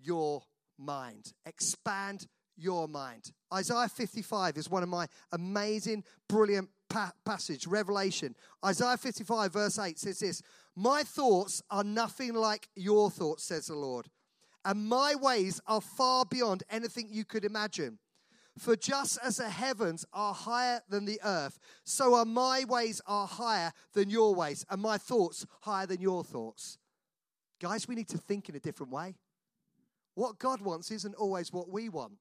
your 0.00 0.42
mind. 0.78 1.32
Expand 1.44 2.26
your 2.56 2.88
mind. 2.88 3.32
Isaiah 3.52 3.88
55 3.88 4.56
is 4.56 4.70
one 4.70 4.82
of 4.82 4.88
my 4.88 5.06
amazing, 5.32 6.04
brilliant 6.28 6.70
pa- 6.88 7.12
passage, 7.24 7.66
Revelation. 7.66 8.34
Isaiah 8.64 8.96
55, 8.96 9.52
verse 9.52 9.78
8 9.78 9.98
says 9.98 10.20
this 10.20 10.42
My 10.76 11.02
thoughts 11.02 11.62
are 11.70 11.84
nothing 11.84 12.34
like 12.34 12.68
your 12.76 13.10
thoughts, 13.10 13.44
says 13.44 13.66
the 13.66 13.74
Lord, 13.74 14.08
and 14.64 14.86
my 14.86 15.14
ways 15.14 15.60
are 15.66 15.80
far 15.80 16.24
beyond 16.24 16.62
anything 16.70 17.08
you 17.10 17.24
could 17.24 17.44
imagine. 17.44 17.98
For 18.58 18.76
just 18.76 19.18
as 19.22 19.38
the 19.38 19.48
heavens 19.48 20.04
are 20.12 20.32
higher 20.32 20.80
than 20.88 21.04
the 21.04 21.20
earth, 21.24 21.58
so 21.82 22.14
are 22.14 22.24
my 22.24 22.64
ways 22.68 23.00
are 23.06 23.26
higher 23.26 23.72
than 23.94 24.10
your 24.10 24.34
ways, 24.34 24.64
and 24.70 24.80
my 24.80 24.96
thoughts 24.96 25.44
higher 25.62 25.86
than 25.86 26.00
your 26.00 26.22
thoughts. 26.22 26.78
Guys, 27.60 27.88
we 27.88 27.94
need 27.94 28.08
to 28.08 28.18
think 28.18 28.48
in 28.48 28.54
a 28.54 28.60
different 28.60 28.92
way. 28.92 29.16
What 30.14 30.38
God 30.38 30.60
wants 30.60 30.90
isn't 30.90 31.14
always 31.16 31.52
what 31.52 31.68
we 31.68 31.88
want. 31.88 32.12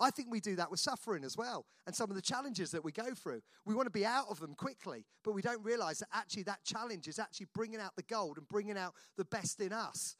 I 0.00 0.10
think 0.10 0.28
we 0.30 0.40
do 0.40 0.56
that 0.56 0.70
with 0.70 0.80
suffering 0.80 1.24
as 1.24 1.36
well 1.36 1.66
and 1.86 1.94
some 1.94 2.08
of 2.10 2.16
the 2.16 2.22
challenges 2.22 2.70
that 2.70 2.84
we 2.84 2.92
go 2.92 3.14
through. 3.14 3.40
We 3.64 3.74
want 3.74 3.86
to 3.86 3.90
be 3.90 4.06
out 4.06 4.26
of 4.30 4.38
them 4.38 4.54
quickly, 4.54 5.04
but 5.24 5.32
we 5.32 5.42
don't 5.42 5.62
realize 5.64 5.98
that 5.98 6.08
actually 6.12 6.44
that 6.44 6.64
challenge 6.64 7.08
is 7.08 7.18
actually 7.18 7.48
bringing 7.52 7.80
out 7.80 7.96
the 7.96 8.02
gold 8.02 8.38
and 8.38 8.46
bringing 8.46 8.78
out 8.78 8.94
the 9.16 9.24
best 9.24 9.60
in 9.60 9.72
us. 9.72 10.16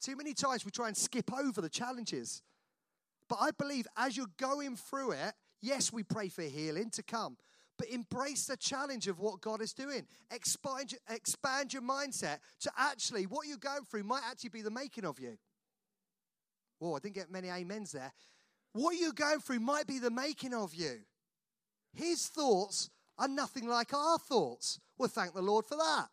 Too 0.00 0.16
many 0.16 0.32
times 0.32 0.64
we 0.64 0.70
try 0.70 0.88
and 0.88 0.96
skip 0.96 1.30
over 1.32 1.60
the 1.60 1.68
challenges. 1.68 2.42
But 3.28 3.38
I 3.40 3.50
believe 3.50 3.86
as 3.96 4.16
you're 4.16 4.26
going 4.38 4.76
through 4.76 5.12
it, 5.12 5.34
yes, 5.60 5.92
we 5.92 6.02
pray 6.02 6.28
for 6.28 6.42
healing 6.42 6.90
to 6.90 7.02
come, 7.02 7.36
but 7.76 7.88
embrace 7.88 8.46
the 8.46 8.56
challenge 8.56 9.06
of 9.06 9.20
what 9.20 9.40
God 9.40 9.60
is 9.60 9.72
doing. 9.72 10.06
Expand, 10.30 10.94
expand 11.10 11.72
your 11.72 11.82
mindset 11.82 12.38
to 12.60 12.70
actually 12.76 13.24
what 13.24 13.46
you're 13.46 13.58
going 13.58 13.84
through 13.84 14.04
might 14.04 14.22
actually 14.28 14.50
be 14.50 14.62
the 14.62 14.70
making 14.70 15.04
of 15.04 15.20
you. 15.20 15.36
Oh, 16.80 16.94
I 16.94 17.00
didn't 17.00 17.16
get 17.16 17.30
many 17.30 17.50
amens 17.50 17.92
there. 17.92 18.12
What 18.72 18.96
you're 18.96 19.12
going 19.12 19.40
through 19.40 19.60
might 19.60 19.86
be 19.86 19.98
the 19.98 20.10
making 20.10 20.54
of 20.54 20.74
you. 20.74 21.00
His 21.94 22.28
thoughts 22.28 22.90
are 23.18 23.28
nothing 23.28 23.68
like 23.68 23.92
our 23.92 24.18
thoughts. 24.18 24.78
Well, 24.96 25.08
thank 25.08 25.34
the 25.34 25.42
Lord 25.42 25.64
for 25.66 25.76
that. 25.76 26.06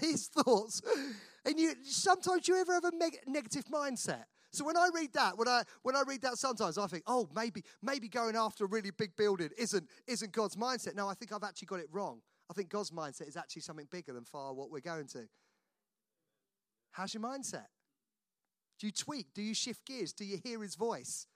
His 0.00 0.26
thoughts. 0.34 0.82
And 1.44 1.58
you 1.58 1.74
sometimes 1.84 2.48
you 2.48 2.56
ever 2.56 2.72
have 2.72 2.84
a 2.84 2.92
negative 3.26 3.66
mindset. 3.66 4.24
So 4.52 4.64
when 4.64 4.76
I 4.76 4.88
read 4.92 5.12
that, 5.12 5.38
when 5.38 5.48
I 5.48 5.62
when 5.82 5.94
I 5.94 6.02
read 6.06 6.22
that 6.22 6.36
sometimes 6.36 6.76
I 6.76 6.86
think, 6.86 7.04
oh, 7.06 7.28
maybe 7.34 7.62
maybe 7.82 8.08
going 8.08 8.36
after 8.36 8.64
a 8.64 8.68
really 8.68 8.90
big 8.90 9.14
building 9.16 9.50
isn't 9.56 9.88
isn't 10.06 10.32
God's 10.32 10.56
mindset. 10.56 10.94
No, 10.96 11.08
I 11.08 11.14
think 11.14 11.32
I've 11.32 11.44
actually 11.44 11.66
got 11.66 11.80
it 11.80 11.88
wrong. 11.92 12.20
I 12.50 12.52
think 12.52 12.68
God's 12.68 12.90
mindset 12.90 13.28
is 13.28 13.36
actually 13.36 13.62
something 13.62 13.86
bigger 13.90 14.12
than 14.12 14.24
far 14.24 14.52
what 14.52 14.70
we're 14.70 14.80
going 14.80 15.06
to. 15.08 15.28
How's 16.90 17.14
your 17.14 17.22
mindset? 17.22 17.66
Do 18.80 18.86
you 18.86 18.92
tweak? 18.92 19.28
Do 19.34 19.42
you 19.42 19.54
shift 19.54 19.86
gears? 19.86 20.12
Do 20.12 20.24
you 20.24 20.38
hear 20.42 20.60
his 20.60 20.74
voice? 20.74 21.26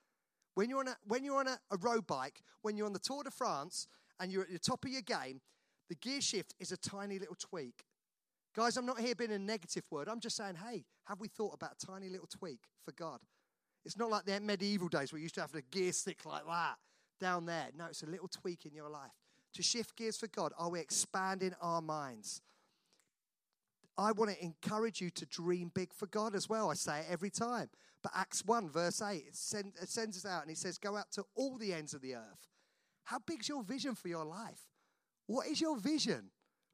When 0.55 0.69
you're 0.69 0.81
on 0.81 0.89
a, 0.89 0.97
when 1.07 1.25
you're 1.25 1.39
on 1.39 1.47
a, 1.47 1.59
a 1.71 1.77
road 1.77 2.07
bike, 2.07 2.43
when 2.63 2.77
you're 2.77 2.87
on 2.87 2.93
the 2.93 2.99
Tour 2.99 3.23
de 3.23 3.31
France 3.31 3.87
and 4.19 4.33
you're 4.33 4.43
at 4.43 4.51
the 4.51 4.59
top 4.59 4.85
of 4.85 4.91
your 4.91 5.03
game, 5.03 5.41
the 5.89 5.95
gear 5.97 6.21
shift 6.21 6.55
is 6.59 6.73
a 6.73 6.77
tiny 6.77 7.19
little 7.19 7.37
tweak. 7.37 7.85
Guys, 8.55 8.77
I'm 8.77 8.87
not 8.87 9.01
here 9.01 9.17
being 9.17 9.33
a 9.33 9.39
negative 9.39 9.85
word. 9.91 10.09
I'm 10.09 10.21
just 10.21 10.37
saying, 10.37 10.55
hey, 10.55 10.85
have 11.07 11.21
we 11.21 11.27
thought 11.29 11.55
about 11.55 11.73
a 11.81 11.87
tiny 11.87 12.09
little 12.09 12.29
tweak 12.29 12.61
for 12.85 12.93
God? 12.93 13.19
It's 13.85 13.99
not 13.99 14.11
like 14.11 14.25
the 14.25 14.41
medieval 14.41 14.89
days 14.89 15.13
where 15.13 15.19
you 15.19 15.25
used 15.25 15.35
to 15.35 15.41
have 15.41 15.55
a 15.55 15.63
gear 15.63 15.93
stick 15.93 16.25
like 16.25 16.47
that 16.47 16.77
down 17.21 17.47
there. 17.47 17.69
No, 17.77 17.87
it's 17.87 18.03
a 18.03 18.07
little 18.07 18.29
tweak 18.29 18.65
in 18.65 18.75
your 18.75 18.89
life. 18.89 19.11
To 19.55 19.63
shift 19.63 19.97
gears 19.97 20.17
for 20.17 20.29
God, 20.29 20.53
are 20.57 20.71
we 20.71 20.81
expanding 20.81 21.53
our 21.61 21.83
minds? 21.83 22.43
I 23.99 24.13
want 24.13 24.31
to 24.31 24.43
encourage 24.43 25.01
you 25.01 25.11
to 25.11 25.27
dream 25.27 25.71
big 25.75 25.93
for 25.93 26.07
God 26.07 26.35
as 26.35 26.49
well. 26.49 26.71
I 26.71 26.75
say 26.75 27.01
it 27.01 27.07
every 27.09 27.31
time. 27.31 27.69
But 28.03 28.13
Acts 28.15 28.45
1, 28.45 28.69
verse 28.69 29.01
8, 29.01 29.25
it, 29.29 29.37
send, 29.37 29.73
it 29.81 29.89
sends 29.89 30.17
us 30.17 30.31
out 30.31 30.43
and 30.43 30.51
he 30.51 30.57
says, 30.57 30.79
Go 30.79 30.97
out 30.97 31.11
to 31.13 31.25
all 31.35 31.57
the 31.57 31.73
ends 31.73 31.95
of 31.95 32.03
the 32.03 32.17
earth. 32.17 32.49
How 33.05 33.19
big's 33.19 33.49
your 33.49 33.63
vision 33.63 33.95
for 33.95 34.09
your 34.09 34.25
life? 34.25 34.61
What 35.27 35.47
is 35.47 35.61
your 35.61 35.77
vision? 35.77 36.31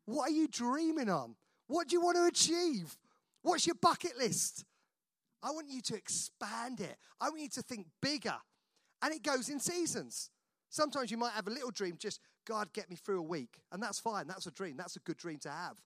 What 0.06 0.30
are 0.30 0.32
you 0.32 0.48
dreaming 0.48 1.08
on? 1.08 1.36
What 1.70 1.86
do 1.86 1.94
you 1.94 2.00
want 2.00 2.16
to 2.16 2.24
achieve? 2.24 2.96
What's 3.42 3.64
your 3.64 3.76
bucket 3.76 4.18
list? 4.18 4.64
I 5.40 5.52
want 5.52 5.68
you 5.70 5.80
to 5.82 5.94
expand 5.94 6.80
it. 6.80 6.96
I 7.20 7.28
want 7.28 7.42
you 7.42 7.48
to 7.50 7.62
think 7.62 7.86
bigger. 8.02 8.34
And 9.00 9.14
it 9.14 9.22
goes 9.22 9.48
in 9.48 9.60
seasons. 9.60 10.30
Sometimes 10.68 11.12
you 11.12 11.16
might 11.16 11.30
have 11.32 11.46
a 11.46 11.50
little 11.50 11.70
dream, 11.70 11.94
just 11.96 12.18
God, 12.44 12.72
get 12.72 12.90
me 12.90 12.96
through 12.96 13.20
a 13.20 13.22
week. 13.22 13.60
And 13.70 13.80
that's 13.80 14.00
fine. 14.00 14.26
That's 14.26 14.46
a 14.46 14.50
dream. 14.50 14.76
That's 14.76 14.96
a 14.96 15.00
good 15.00 15.16
dream 15.16 15.38
to 15.42 15.48
have. 15.48 15.80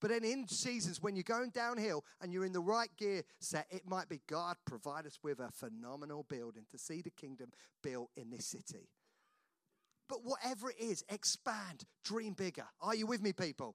But 0.00 0.10
then 0.10 0.24
in 0.24 0.46
seasons 0.46 1.02
when 1.02 1.16
you're 1.16 1.24
going 1.24 1.50
downhill 1.50 2.04
and 2.20 2.32
you're 2.32 2.44
in 2.44 2.52
the 2.52 2.60
right 2.60 2.90
gear 2.96 3.24
set, 3.40 3.66
it 3.70 3.82
might 3.88 4.08
be 4.08 4.20
God 4.28 4.56
provide 4.64 5.04
us 5.04 5.18
with 5.20 5.40
a 5.40 5.50
phenomenal 5.50 6.24
building 6.28 6.64
to 6.70 6.78
see 6.78 7.02
the 7.02 7.10
kingdom 7.10 7.50
built 7.82 8.10
in 8.16 8.30
this 8.30 8.46
city. 8.46 8.88
But 10.08 10.18
whatever 10.22 10.70
it 10.70 10.78
is, 10.78 11.04
expand, 11.08 11.86
dream 12.04 12.34
bigger. 12.34 12.66
Are 12.80 12.94
you 12.94 13.06
with 13.08 13.20
me, 13.20 13.32
people? 13.32 13.74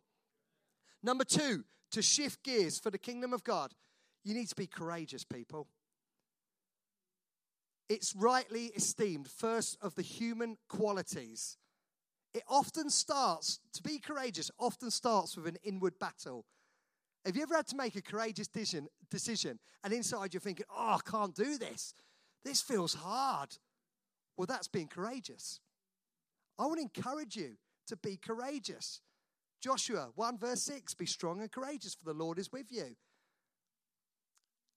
Number 1.02 1.24
two, 1.24 1.64
to 1.92 2.02
shift 2.02 2.44
gears 2.44 2.78
for 2.80 2.92
the 2.92 2.98
kingdom 2.98 3.34
of 3.34 3.44
God, 3.44 3.74
you 4.24 4.34
need 4.34 4.50
to 4.50 4.56
be 4.56 4.68
courageous, 4.68 5.24
people. 5.24 5.68
It's 7.88 8.16
rightly 8.16 8.66
esteemed 8.76 9.28
first 9.28 9.78
of 9.82 9.96
the 9.96 10.02
human 10.02 10.58
qualities 10.68 11.58
it 12.34 12.44
often 12.48 12.90
starts, 12.90 13.60
to 13.74 13.82
be 13.82 14.00
courageous, 14.00 14.52
often 14.60 14.92
starts 14.92 15.36
with 15.36 15.48
an 15.48 15.58
inward 15.64 15.98
battle. 16.00 16.46
Have 17.26 17.36
you 17.36 17.42
ever 17.42 17.56
had 17.56 17.68
to 17.68 17.76
make 17.76 17.96
a 17.96 18.02
courageous 18.02 18.48
decision, 18.48 18.88
decision 19.10 19.60
and 19.84 19.94
inside 19.94 20.34
you're 20.34 20.42
thinking, 20.42 20.66
oh, 20.70 20.98
I 20.98 21.10
can't 21.10 21.36
do 21.36 21.58
this? 21.58 21.96
This 22.46 22.62
feels 22.62 22.94
hard. 22.94 23.58
Well, 24.38 24.46
that's 24.46 24.68
being 24.68 24.88
courageous. 24.88 25.60
I 26.58 26.66
want 26.68 26.78
to 26.78 26.82
encourage 26.84 27.36
you 27.36 27.58
to 27.88 27.98
be 27.98 28.16
courageous. 28.16 29.02
Joshua 29.62 30.10
1 30.16 30.38
verse 30.38 30.62
6 30.64 30.94
Be 30.94 31.06
strong 31.06 31.42
and 31.42 31.52
courageous, 31.52 31.96
for 31.96 32.06
the 32.06 32.18
Lord 32.18 32.40
is 32.40 32.52
with 32.52 32.72
you. 32.72 32.96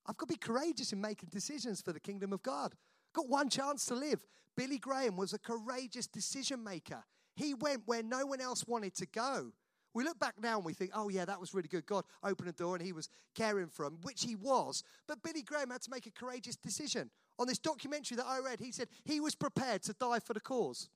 I've 0.06 0.16
got 0.16 0.28
to 0.28 0.34
be 0.34 0.38
courageous 0.38 0.92
in 0.92 1.00
making 1.00 1.28
decisions 1.30 1.80
for 1.80 1.92
the 1.92 2.00
kingdom 2.00 2.32
of 2.32 2.42
God. 2.42 2.74
Got 3.14 3.28
one 3.28 3.48
chance 3.48 3.86
to 3.86 3.94
live. 3.94 4.24
Billy 4.56 4.78
Graham 4.78 5.16
was 5.16 5.32
a 5.32 5.38
courageous 5.38 6.06
decision 6.06 6.62
maker. 6.64 7.04
He 7.36 7.54
went 7.54 7.82
where 7.86 8.02
no 8.02 8.26
one 8.26 8.40
else 8.40 8.66
wanted 8.66 8.94
to 8.96 9.06
go. 9.06 9.52
We 9.94 10.04
look 10.04 10.18
back 10.18 10.34
now 10.40 10.56
and 10.56 10.64
we 10.64 10.72
think, 10.72 10.90
oh, 10.94 11.08
yeah, 11.08 11.24
that 11.26 11.38
was 11.38 11.52
really 11.52 11.68
good. 11.68 11.86
God 11.86 12.04
opened 12.24 12.48
a 12.48 12.52
door 12.52 12.74
and 12.74 12.84
he 12.84 12.92
was 12.92 13.08
caring 13.34 13.68
for 13.68 13.84
him, 13.84 13.98
which 14.02 14.24
he 14.24 14.34
was. 14.34 14.82
But 15.06 15.22
Billy 15.22 15.42
Graham 15.42 15.70
had 15.70 15.82
to 15.82 15.90
make 15.90 16.06
a 16.06 16.10
courageous 16.10 16.56
decision. 16.56 17.10
On 17.38 17.46
this 17.46 17.58
documentary 17.58 18.16
that 18.16 18.26
I 18.26 18.40
read, 18.40 18.58
he 18.58 18.72
said 18.72 18.88
he 19.04 19.20
was 19.20 19.34
prepared 19.34 19.82
to 19.82 19.92
die 19.92 20.18
for 20.18 20.32
the 20.32 20.40
cause. 20.40 20.88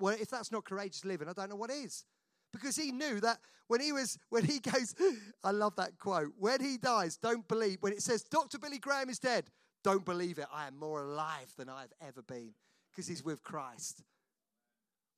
Well, 0.00 0.16
if 0.20 0.30
that's 0.30 0.50
not 0.50 0.64
courageous 0.64 1.04
living, 1.04 1.28
I 1.28 1.32
don't 1.32 1.50
know 1.50 1.56
what 1.56 1.70
is. 1.70 2.04
Because 2.52 2.76
he 2.76 2.92
knew 2.92 3.20
that 3.20 3.38
when 3.68 3.80
he 3.80 3.92
was, 3.92 4.18
when 4.30 4.44
he 4.44 4.58
goes, 4.72 4.94
I 5.44 5.50
love 5.50 5.76
that 5.76 5.98
quote, 5.98 6.32
when 6.38 6.60
he 6.60 6.76
dies, 6.76 7.16
don't 7.16 7.46
believe, 7.46 7.78
when 7.80 7.92
it 7.92 8.02
says, 8.02 8.22
Dr. 8.24 8.58
Billy 8.58 8.78
Graham 8.78 9.08
is 9.08 9.18
dead, 9.18 9.44
don't 9.82 10.04
believe 10.04 10.38
it. 10.38 10.46
I 10.52 10.66
am 10.66 10.78
more 10.78 11.02
alive 11.02 11.52
than 11.56 11.68
I've 11.68 11.92
ever 12.06 12.22
been 12.22 12.50
because 12.90 13.06
he's 13.06 13.24
with 13.24 13.42
Christ 13.42 14.02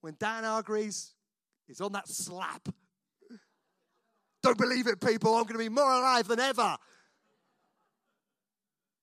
when 0.03 0.17
Dan 0.19 0.45
Hargreaves 0.45 1.15
is 1.69 1.81
on 1.81 1.93
that 1.93 2.09
slap. 2.09 2.69
Don't 4.43 4.59
believe 4.59 4.87
it, 4.87 5.01
people. 5.01 5.35
I'm 5.35 5.45
going 5.45 5.55
to 5.55 5.59
be 5.59 5.69
more 5.69 5.91
alive 5.91 6.29
than 6.29 6.41
ever. 6.41 6.77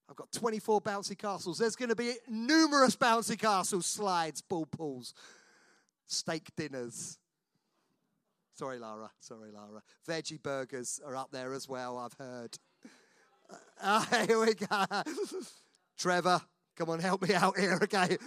I've 0.08 0.16
got 0.16 0.30
24 0.32 0.80
bouncy 0.82 1.16
castles. 1.16 1.58
There's 1.58 1.76
going 1.76 1.88
to 1.88 1.96
be 1.96 2.14
numerous 2.28 2.96
bouncy 2.96 3.38
castles, 3.38 3.86
slides, 3.86 4.42
ball 4.42 4.66
pools, 4.66 5.14
steak 6.06 6.48
dinners. 6.56 7.18
Sorry, 8.60 8.78
Lara. 8.78 9.10
Sorry, 9.20 9.50
Lara. 9.50 9.82
Veggie 10.06 10.42
burgers 10.42 11.00
are 11.06 11.16
up 11.16 11.30
there 11.32 11.54
as 11.54 11.66
well, 11.66 11.96
I've 11.96 12.12
heard. 12.12 12.58
Uh, 13.80 14.04
here 14.26 14.38
we 14.38 14.52
go. 14.52 14.84
Trevor, 15.96 16.42
come 16.76 16.90
on, 16.90 16.98
help 16.98 17.26
me 17.26 17.34
out 17.34 17.58
here, 17.58 17.78
okay? 17.82 18.18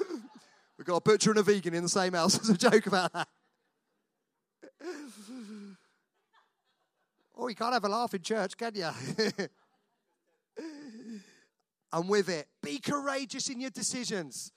We've 0.75 0.87
got 0.87 0.95
a 0.95 1.01
butcher 1.01 1.29
and 1.29 1.39
a 1.39 1.43
vegan 1.43 1.75
in 1.75 1.83
the 1.83 1.89
same 1.89 2.13
house. 2.13 2.35
There's 2.39 2.49
a 2.49 2.57
joke 2.57 2.87
about 2.87 3.13
that. 3.13 3.27
oh, 7.37 7.47
you 7.47 7.53
can't 7.53 7.73
have 7.73 7.85
a 7.85 7.89
laugh 7.89 8.15
in 8.15 8.23
church, 8.23 8.57
can 8.57 8.73
you? 8.73 8.89
and 11.93 12.09
with 12.09 12.29
it, 12.29 12.47
be 12.63 12.79
courageous 12.79 13.49
in 13.49 13.61
your 13.61 13.69
decisions. 13.69 14.51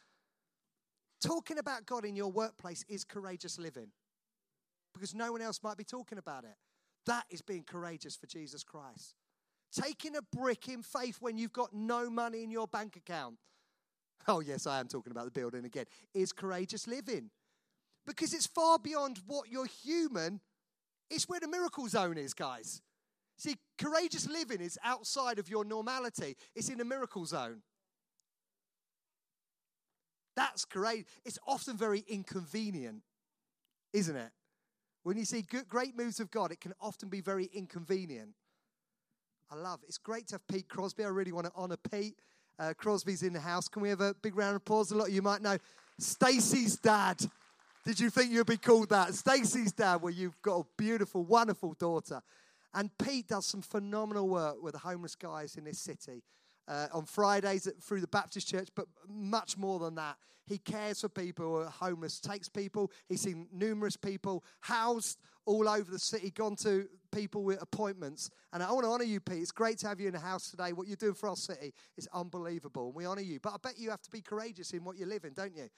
Talking 1.21 1.59
about 1.59 1.85
God 1.85 2.07
in 2.07 2.17
your 2.17 2.33
workplace 2.33 2.83
is 2.89 3.05
courageous 3.05 3.59
living 3.59 3.89
because 4.97 5.15
no 5.15 5.33
one 5.33 5.43
else 5.43 5.61
might 5.63 5.77
be 5.77 5.85
talking 5.85 6.19
about 6.19 6.45
it. 6.45 6.57
That 7.07 7.25
is 7.31 7.43
being 7.43 7.63
courageous 7.63 8.17
for 8.17 8.27
Jesus 8.27 8.65
Christ. 8.65 9.15
Taking 9.73 10.17
a 10.17 10.23
brick 10.23 10.69
in 10.69 10.83
faith 10.83 11.19
when 11.21 11.39
you've 11.39 11.53
got 11.53 11.73
no 11.73 12.09
money 12.09 12.43
in 12.43 12.51
your 12.51 12.67
bank 12.67 12.97
account. 12.97 13.37
Oh, 14.29 14.41
yes, 14.41 14.67
I 14.67 14.81
am 14.81 14.89
talking 14.89 15.13
about 15.13 15.27
the 15.27 15.31
building 15.31 15.65
again. 15.65 15.85
Is 16.15 16.33
courageous 16.33 16.87
living 16.87 17.31
because 18.07 18.33
it's 18.33 18.47
far 18.47 18.79
beyond 18.79 19.21
what 19.27 19.49
you're 19.51 19.67
human. 19.67 20.41
It's 21.11 21.29
where 21.29 21.41
the 21.41 21.49
miracle 21.49 21.87
zone 21.89 22.17
is, 22.17 22.35
guys. 22.35 22.83
See, 23.39 23.57
courageous 23.79 24.29
living 24.29 24.61
is 24.61 24.79
outside 24.83 25.39
of 25.39 25.49
your 25.49 25.65
normality, 25.65 26.37
it's 26.55 26.69
in 26.69 26.81
a 26.81 26.85
miracle 26.85 27.27
zone. 27.27 27.63
That's 30.37 30.65
great. 30.67 31.07
It's 31.25 31.39
often 31.47 31.79
very 31.79 32.05
inconvenient, 32.07 33.03
isn't 33.95 34.17
it? 34.17 34.31
When 35.07 35.17
you 35.17 35.25
see 35.25 35.43
good, 35.43 35.69
great 35.69 35.97
moves 35.97 36.19
of 36.19 36.33
God, 36.33 36.51
it 36.51 36.61
can 36.61 36.73
often 36.81 37.09
be 37.09 37.21
very 37.21 37.49
inconvenient. 37.55 38.31
I 39.49 39.55
love 39.55 39.79
it. 39.85 39.87
It's 39.87 39.99
great 39.99 40.27
to 40.27 40.35
have 40.35 40.49
Pete 40.49 40.69
Crosby. 40.69 41.05
I 41.05 41.09
really 41.11 41.31
want 41.31 41.47
to 41.47 41.53
honor 41.55 41.77
Pete. 41.77 42.17
Uh, 42.59 42.75
Crosby's 42.77 43.23
in 43.23 43.33
the 43.33 43.39
house. 43.39 43.69
Can 43.69 43.83
we 43.83 43.89
have 43.89 44.01
a 44.01 44.15
big 44.21 44.37
round 44.37 44.57
of 44.57 44.63
applause? 44.63 44.91
A 44.91 44.97
lot 44.97 45.07
of 45.07 45.15
you 45.15 45.23
might 45.23 45.43
know 45.43 45.59
Stacy's 46.01 46.75
dad. 46.75 47.25
Did 47.85 48.01
you 48.01 48.11
think 48.11 48.33
you'd 48.33 48.49
be 48.49 48.57
called 48.57 48.89
that? 48.89 49.15
Stacy's 49.15 49.71
dad, 49.71 50.03
where 50.03 50.13
you've 50.13 50.43
got 50.43 50.57
a 50.59 50.65
beautiful, 50.77 51.23
wonderful 51.23 51.75
daughter. 51.75 52.21
And 52.75 52.91
Pete 52.99 53.29
does 53.29 53.47
some 53.47 53.63
phenomenal 53.63 54.29
work 54.29 54.61
with 54.61 54.73
the 54.73 54.81
homeless 54.81 55.15
guys 55.15 55.55
in 55.55 55.63
this 55.63 55.79
city 55.79 56.25
uh, 56.69 56.89
on 56.93 57.05
Fridays 57.05 57.69
through 57.83 58.01
the 58.01 58.09
Baptist 58.09 58.49
church, 58.49 58.69
but 58.75 58.87
much 59.09 59.57
more 59.57 59.79
than 59.79 59.95
that. 59.97 60.17
He 60.47 60.59
cares 60.59 61.01
for 61.01 61.09
people 61.09 61.47
who 61.47 61.57
are 61.57 61.67
homeless, 61.67 62.21
takes 62.21 62.49
people, 62.49 62.93
he's 63.09 63.23
seen 63.23 63.49
numerous 63.53 63.97
people 63.97 64.45
housed 64.61 65.19
all 65.45 65.69
over 65.69 65.91
the 65.91 65.99
city, 65.99 66.31
gone 66.31 66.57
to 66.57 66.89
people 67.13 67.43
with 67.43 67.61
appointments. 67.61 68.31
And 68.53 68.63
I 68.63 68.71
want 68.73 68.85
to 68.85 68.91
honor 68.91 69.05
you, 69.05 69.21
Pete. 69.21 69.43
It's 69.43 69.53
great 69.53 69.79
to 69.79 69.89
have 69.89 70.01
you 70.01 70.07
in 70.07 70.13
the 70.13 70.21
house 70.21 70.51
today. 70.51 70.73
What 70.73 70.87
you're 70.87 70.97
doing 70.97 71.15
for 71.15 71.29
our 71.29 71.37
city 71.37 71.73
is 71.97 72.09
unbelievable, 72.13 72.87
and 72.87 72.95
we 72.95 73.05
honor 73.05 73.23
you. 73.23 73.41
But 73.41 73.55
I 73.55 73.57
bet 73.63 73.79
you 73.79 73.91
have 73.91 74.03
to 74.03 74.11
be 74.11 74.21
courageous 74.21 74.73
in 74.73 74.85
what 74.85 74.97
you're 74.97 75.09
living, 75.09 75.33
don't 75.35 75.57
you? 75.57 75.69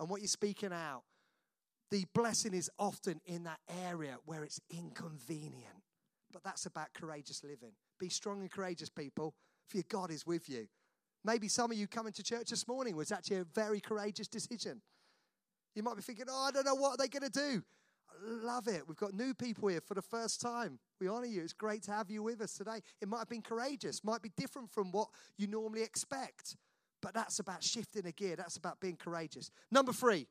And 0.00 0.08
what 0.08 0.20
you're 0.20 0.28
speaking 0.28 0.72
out. 0.72 1.02
The 1.90 2.04
blessing 2.14 2.52
is 2.52 2.68
often 2.78 3.20
in 3.26 3.44
that 3.44 3.60
area 3.84 4.16
where 4.24 4.42
it's 4.42 4.60
inconvenient. 4.70 5.82
But 6.32 6.42
that's 6.42 6.66
about 6.66 6.92
courageous 6.94 7.44
living. 7.44 7.72
Be 7.98 8.08
strong 8.08 8.40
and 8.40 8.50
courageous, 8.50 8.88
people 8.88 9.34
for 9.68 9.76
your 9.76 9.84
God 9.88 10.10
is 10.10 10.26
with 10.26 10.48
you. 10.48 10.68
Maybe 11.24 11.48
some 11.48 11.70
of 11.70 11.76
you 11.76 11.88
coming 11.88 12.12
to 12.12 12.22
church 12.22 12.50
this 12.50 12.68
morning 12.68 12.94
was 12.94 13.10
actually 13.10 13.38
a 13.38 13.44
very 13.44 13.80
courageous 13.80 14.28
decision. 14.28 14.80
You 15.74 15.82
might 15.82 15.96
be 15.96 16.02
thinking, 16.02 16.26
oh, 16.30 16.46
I 16.48 16.50
don't 16.52 16.64
know 16.64 16.74
what 16.74 16.98
they're 16.98 17.08
they 17.08 17.18
going 17.18 17.30
to 17.30 17.38
do. 17.38 17.62
I 18.08 18.46
love 18.46 18.68
it. 18.68 18.82
We've 18.86 18.96
got 18.96 19.12
new 19.12 19.34
people 19.34 19.68
here 19.68 19.80
for 19.80 19.94
the 19.94 20.02
first 20.02 20.40
time. 20.40 20.78
We 21.00 21.08
honor 21.08 21.26
you. 21.26 21.42
It's 21.42 21.52
great 21.52 21.82
to 21.84 21.92
have 21.92 22.10
you 22.10 22.22
with 22.22 22.40
us 22.40 22.54
today. 22.54 22.80
It 23.00 23.08
might 23.08 23.18
have 23.18 23.28
been 23.28 23.42
courageous, 23.42 24.04
might 24.04 24.22
be 24.22 24.30
different 24.36 24.70
from 24.70 24.90
what 24.92 25.08
you 25.36 25.48
normally 25.48 25.82
expect. 25.82 26.56
But 27.02 27.12
that's 27.12 27.40
about 27.40 27.62
shifting 27.62 28.06
a 28.06 28.12
gear. 28.12 28.36
That's 28.36 28.56
about 28.56 28.80
being 28.80 28.96
courageous. 28.96 29.50
Number 29.70 29.92
three, 29.92 30.26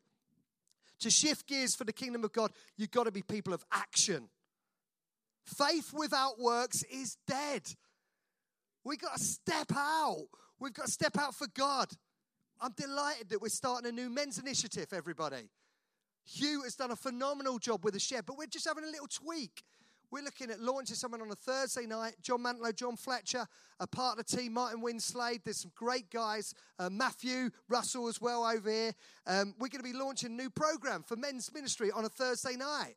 to 1.00 1.10
shift 1.10 1.48
gears 1.48 1.76
for 1.76 1.84
the 1.84 1.94
kingdom 1.94 2.24
of 2.24 2.32
God, 2.32 2.52
you've 2.78 2.92
got 2.92 3.04
to 3.04 3.12
be 3.12 3.22
people 3.22 3.54
of 3.54 3.64
action. 3.72 4.30
Faith 5.46 5.94
without 5.94 6.40
works 6.40 6.84
is 6.84 7.18
dead. 7.28 7.62
We've 8.86 9.00
got 9.00 9.18
to 9.18 9.24
step 9.24 9.72
out. 9.76 10.28
We've 10.60 10.74
got 10.74 10.86
to 10.86 10.92
step 10.92 11.18
out 11.18 11.36
for 11.36 11.48
God. 11.56 11.90
I'm 12.62 12.72
delighted 12.78 13.30
that 13.30 13.42
we're 13.42 13.50
starting 13.50 13.90
a 13.90 13.92
new 13.92 14.10
men's 14.10 14.38
initiative, 14.38 14.94
everybody. 14.94 15.50
Hugh 16.24 16.62
has 16.64 16.76
done 16.76 16.92
a 16.92 16.96
phenomenal 16.96 17.60
job 17.60 17.84
with 17.84 17.96
the 17.96 18.00
shed, 18.00 18.26
but 18.26 18.38
we're 18.38 18.48
just 18.48 18.68
having 18.68 18.84
a 18.84 18.88
little 18.88 19.08
tweak. 19.08 19.64
We're 20.12 20.24
looking 20.24 20.52
at 20.52 20.60
launching 20.60 20.96
someone 20.96 21.22
on 21.22 21.32
a 21.32 21.36
Thursday 21.36 21.86
night. 21.86 22.16
John 22.22 22.44
Mantlo, 22.44 22.74
John 22.74 22.96
Fletcher, 22.96 23.46
a 23.80 23.88
part 23.88 24.18
of 24.18 24.26
the 24.26 24.38
team, 24.38 24.54
Martin 24.54 24.82
Winslade. 24.82 25.44
There's 25.44 25.58
some 25.58 25.72
great 25.76 26.10
guys. 26.12 26.54
Uh, 26.80 26.90
Matthew 26.90 27.50
Russell 27.68 28.08
as 28.08 28.22
well 28.22 28.46
over 28.46 28.70
here. 28.70 28.94
Um, 29.26 29.56
we're 29.60 29.68
going 29.68 29.84
to 29.84 29.92
be 29.92 29.94
launching 29.94 30.32
a 30.32 30.36
new 30.36 30.50
program 30.50 31.04
for 31.04 31.16
men's 31.16 31.52
ministry 31.54 31.92
on 31.92 32.06
a 32.06 32.10
Thursday 32.10 32.56
night. 32.56 32.96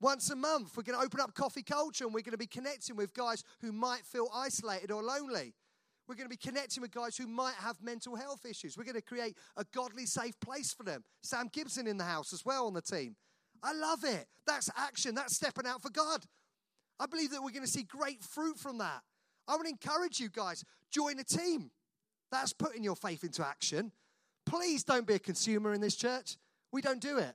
Once 0.00 0.30
a 0.30 0.36
month, 0.36 0.76
we're 0.76 0.82
going 0.82 0.98
to 0.98 1.04
open 1.04 1.20
up 1.20 1.34
coffee 1.34 1.62
culture 1.62 2.04
and 2.04 2.12
we're 2.12 2.20
going 2.20 2.32
to 2.32 2.38
be 2.38 2.46
connecting 2.46 2.96
with 2.96 3.14
guys 3.14 3.42
who 3.60 3.72
might 3.72 4.04
feel 4.04 4.28
isolated 4.34 4.90
or 4.90 5.02
lonely. 5.02 5.54
We're 6.06 6.14
going 6.14 6.28
to 6.28 6.36
be 6.36 6.36
connecting 6.36 6.82
with 6.82 6.92
guys 6.92 7.16
who 7.16 7.26
might 7.26 7.54
have 7.54 7.82
mental 7.82 8.14
health 8.14 8.44
issues. 8.48 8.76
We're 8.76 8.84
going 8.84 8.96
to 8.96 9.02
create 9.02 9.36
a 9.56 9.64
godly, 9.74 10.06
safe 10.06 10.38
place 10.38 10.72
for 10.72 10.84
them. 10.84 11.02
Sam 11.22 11.48
Gibson 11.52 11.86
in 11.86 11.96
the 11.96 12.04
house 12.04 12.32
as 12.32 12.44
well 12.44 12.66
on 12.66 12.74
the 12.74 12.82
team. 12.82 13.16
I 13.62 13.72
love 13.72 14.04
it. 14.04 14.26
That's 14.46 14.70
action. 14.76 15.14
That's 15.14 15.34
stepping 15.34 15.66
out 15.66 15.82
for 15.82 15.90
God. 15.90 16.24
I 17.00 17.06
believe 17.06 17.30
that 17.30 17.42
we're 17.42 17.50
going 17.50 17.64
to 17.64 17.70
see 17.70 17.82
great 17.82 18.22
fruit 18.22 18.58
from 18.58 18.78
that. 18.78 19.02
I 19.48 19.56
to 19.56 19.68
encourage 19.68 20.20
you 20.20 20.28
guys 20.28 20.64
join 20.90 21.18
a 21.18 21.24
team. 21.24 21.70
That's 22.30 22.52
putting 22.52 22.82
your 22.82 22.96
faith 22.96 23.24
into 23.24 23.46
action. 23.46 23.92
Please 24.44 24.84
don't 24.84 25.06
be 25.06 25.14
a 25.14 25.18
consumer 25.18 25.72
in 25.72 25.80
this 25.80 25.96
church. 25.96 26.36
We 26.72 26.82
don't 26.82 27.00
do 27.00 27.18
it. 27.18 27.34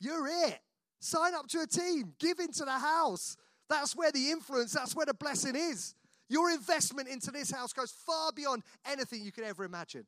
You're 0.00 0.26
it. 0.26 0.58
Sign 1.02 1.34
up 1.34 1.48
to 1.48 1.60
a 1.60 1.66
team, 1.66 2.14
give 2.20 2.38
into 2.38 2.64
the 2.64 2.70
house. 2.70 3.36
That's 3.68 3.96
where 3.96 4.12
the 4.12 4.30
influence, 4.30 4.72
that's 4.72 4.94
where 4.94 5.04
the 5.04 5.14
blessing 5.14 5.56
is. 5.56 5.96
Your 6.28 6.48
investment 6.52 7.08
into 7.08 7.32
this 7.32 7.50
house 7.50 7.72
goes 7.72 7.90
far 7.90 8.30
beyond 8.30 8.62
anything 8.86 9.24
you 9.24 9.32
could 9.32 9.42
ever 9.42 9.64
imagine. 9.64 10.06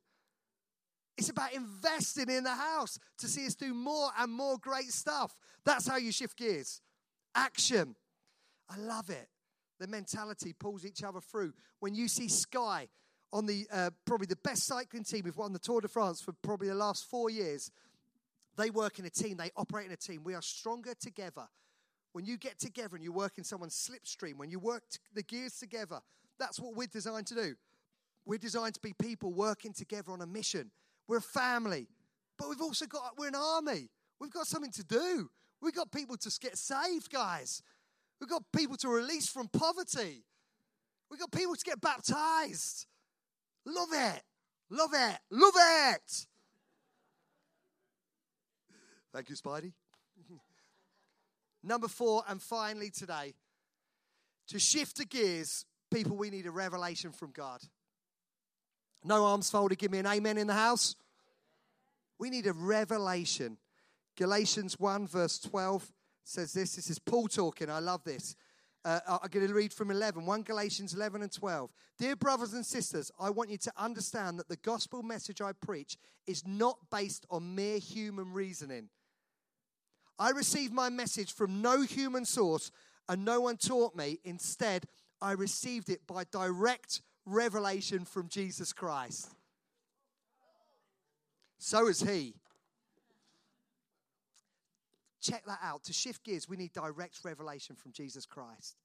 It's 1.19 1.31
about 1.31 1.53
investing 1.53 2.31
in 2.31 2.45
the 2.45 2.55
house 2.55 3.01
to 3.19 3.27
see 3.27 3.45
us 3.45 3.57
do 3.57 3.75
more 3.75 4.11
and 4.17 4.31
more 4.31 4.57
great 4.57 4.93
stuff. 4.93 5.37
That's 5.65 5.89
how 5.89 5.97
you 5.97 6.13
shift 6.13 6.37
gears. 6.37 6.81
Action. 7.35 7.97
I 8.71 8.79
love 8.79 9.11
it. 9.11 9.29
The 9.81 9.89
mentality 9.89 10.53
pulls 10.53 10.87
each 10.87 11.03
other 11.03 11.21
through. 11.21 11.55
When 11.81 11.97
you 11.97 12.07
see 12.07 12.29
Sky 12.29 12.87
on 13.33 13.47
the 13.47 13.67
uh, 13.73 13.91
probably 14.05 14.29
the 14.29 14.37
best 14.37 14.65
cycling 14.65 15.03
team, 15.03 15.23
we've 15.25 15.37
won 15.37 15.53
the 15.53 15.59
Tour 15.59 15.81
de 15.81 15.89
France 15.89 16.21
for 16.21 16.33
probably 16.41 16.69
the 16.69 16.75
last 16.77 17.11
four 17.11 17.31
years. 17.31 17.73
They 18.57 18.71
work 18.71 18.99
in 18.99 19.05
a 19.05 19.11
team, 19.11 19.37
they 19.37 19.51
operate 19.57 19.87
in 19.87 19.93
a 19.93 19.97
team. 19.97 20.23
We 20.25 20.35
are 20.35 20.43
stronger 20.43 20.95
together. 20.95 21.47
When 22.13 22.25
you 22.25 22.37
get 22.37 22.59
together 22.61 22.95
and 22.95 23.05
you 23.05 23.13
work 23.13 23.39
in 23.39 23.45
someone's 23.45 23.75
slipstream, 23.75 24.37
when 24.37 24.51
you 24.51 24.61
work 24.61 24.85
the 25.15 25.23
gears 25.23 25.59
together, 25.59 26.01
that's 26.39 26.61
what 26.61 26.77
we're 26.77 26.87
designed 26.87 27.27
to 27.29 27.35
do. 27.35 27.55
We're 28.25 28.39
designed 28.39 28.75
to 28.75 28.81
be 28.81 28.93
people 28.93 29.33
working 29.33 29.73
together 29.73 30.13
on 30.13 30.21
a 30.23 30.27
mission. 30.27 30.71
We're 31.09 31.19
a 31.19 31.23
family, 31.23 31.89
but 32.39 32.49
we've 32.49 32.61
also 32.61 32.87
got, 32.87 33.15
we're 33.19 33.29
an 33.29 33.35
army. 33.35 33.91
We've 34.21 34.33
got 34.33 34.47
something 34.47 34.71
to 34.73 34.85
do. 34.85 35.29
We've 35.61 35.75
got 35.75 35.91
people 35.91 36.17
to 36.17 36.39
get 36.41 36.57
saved, 36.57 37.11
guys. 37.11 37.63
We've 38.21 38.31
got 38.31 38.43
people 38.57 38.77
to 38.77 38.89
release 38.89 39.29
from 39.29 39.49
poverty. 39.49 40.25
We've 41.11 41.21
got 41.21 41.33
people 41.33 41.55
to 41.55 41.65
get 41.65 41.81
baptized. 41.81 42.87
Love 43.67 43.89
it. 43.93 44.23
Love 44.71 44.91
it. 44.95 45.19
Love 45.31 45.55
it. 45.57 46.27
Thank 49.15 49.31
you, 49.31 49.37
Spidey. 49.37 49.73
Number 51.63 51.87
four, 51.87 52.25
and 52.29 52.43
finally 52.43 52.91
today, 52.91 53.35
to 54.49 54.59
shift 54.59 54.97
the 54.97 55.05
gears, 55.05 55.65
people, 55.89 56.17
we 56.17 56.31
need 56.31 56.47
a 56.47 56.51
revelation 56.51 57.13
from 57.13 57.31
God. 57.31 57.61
No 59.05 59.25
arms 59.25 59.49
folded. 59.49 59.79
Give 59.79 59.93
me 59.93 59.99
an 59.99 60.07
amen 60.09 60.37
in 60.37 60.49
the 60.49 60.55
house. 60.55 60.97
We 62.19 62.29
need 62.29 62.49
a 62.49 62.53
revelation. 62.53 63.57
Galatians 64.17 64.81
1, 64.81 65.07
verse 65.07 65.39
12 65.39 65.93
says 66.25 66.53
this. 66.53 66.75
This 66.75 66.91
is 66.91 66.99
Paul 66.99 67.29
talking. 67.29 67.71
I 67.71 67.79
love 67.79 68.03
this. 68.03 68.35
Uh, 68.85 68.99
I'm 69.09 69.31
going 69.31 69.47
to 69.47 69.55
read 69.55 69.73
from 69.73 69.93
11, 69.93 70.27
1 70.27 70.43
Galatians 70.43 70.93
11 70.93 71.23
and 71.23 71.33
12. 71.33 71.71
Dear 71.99 72.17
brothers 72.17 72.53
and 72.53 72.67
sisters, 72.67 73.13
I 73.19 73.31
want 73.31 73.49
you 73.49 73.59
to 73.59 73.73
understand 73.77 74.41
that 74.41 74.49
the 74.49 74.57
gospel 74.57 75.05
message 75.05 75.41
I 75.41 75.53
preach 75.53 75.97
is 76.27 76.45
not 76.47 76.79
based 76.91 77.25
on 77.31 77.55
mere 77.55 77.79
human 77.79 78.33
reasoning. 78.33 78.89
I 80.19 80.31
received 80.31 80.73
my 80.73 80.91
message 80.91 81.33
from 81.33 81.61
no 81.61 81.83
human 81.83 82.25
source 82.25 82.71
and 83.09 83.25
no 83.25 83.41
one 83.41 83.57
taught 83.57 83.95
me. 83.97 84.19
Instead, 84.25 84.87
I 85.21 85.33
received 85.33 85.89
it 85.89 86.07
by 86.07 86.25
direct 86.31 87.03
revelation 87.27 88.05
from 88.05 88.29
Jesus 88.29 88.73
Christ. 88.73 89.31
So 91.59 91.89
is 91.89 92.01
He. 92.01 92.35
Check 95.21 95.45
that 95.47 95.61
out. 95.63 95.85
To 95.85 95.93
shift 95.93 96.25
gears, 96.25 96.49
we 96.49 96.59
need 96.59 96.73
direct 96.75 97.21
revelation 97.25 97.77
from 97.77 97.93
Jesus 97.93 98.27
Christ. 98.27 98.77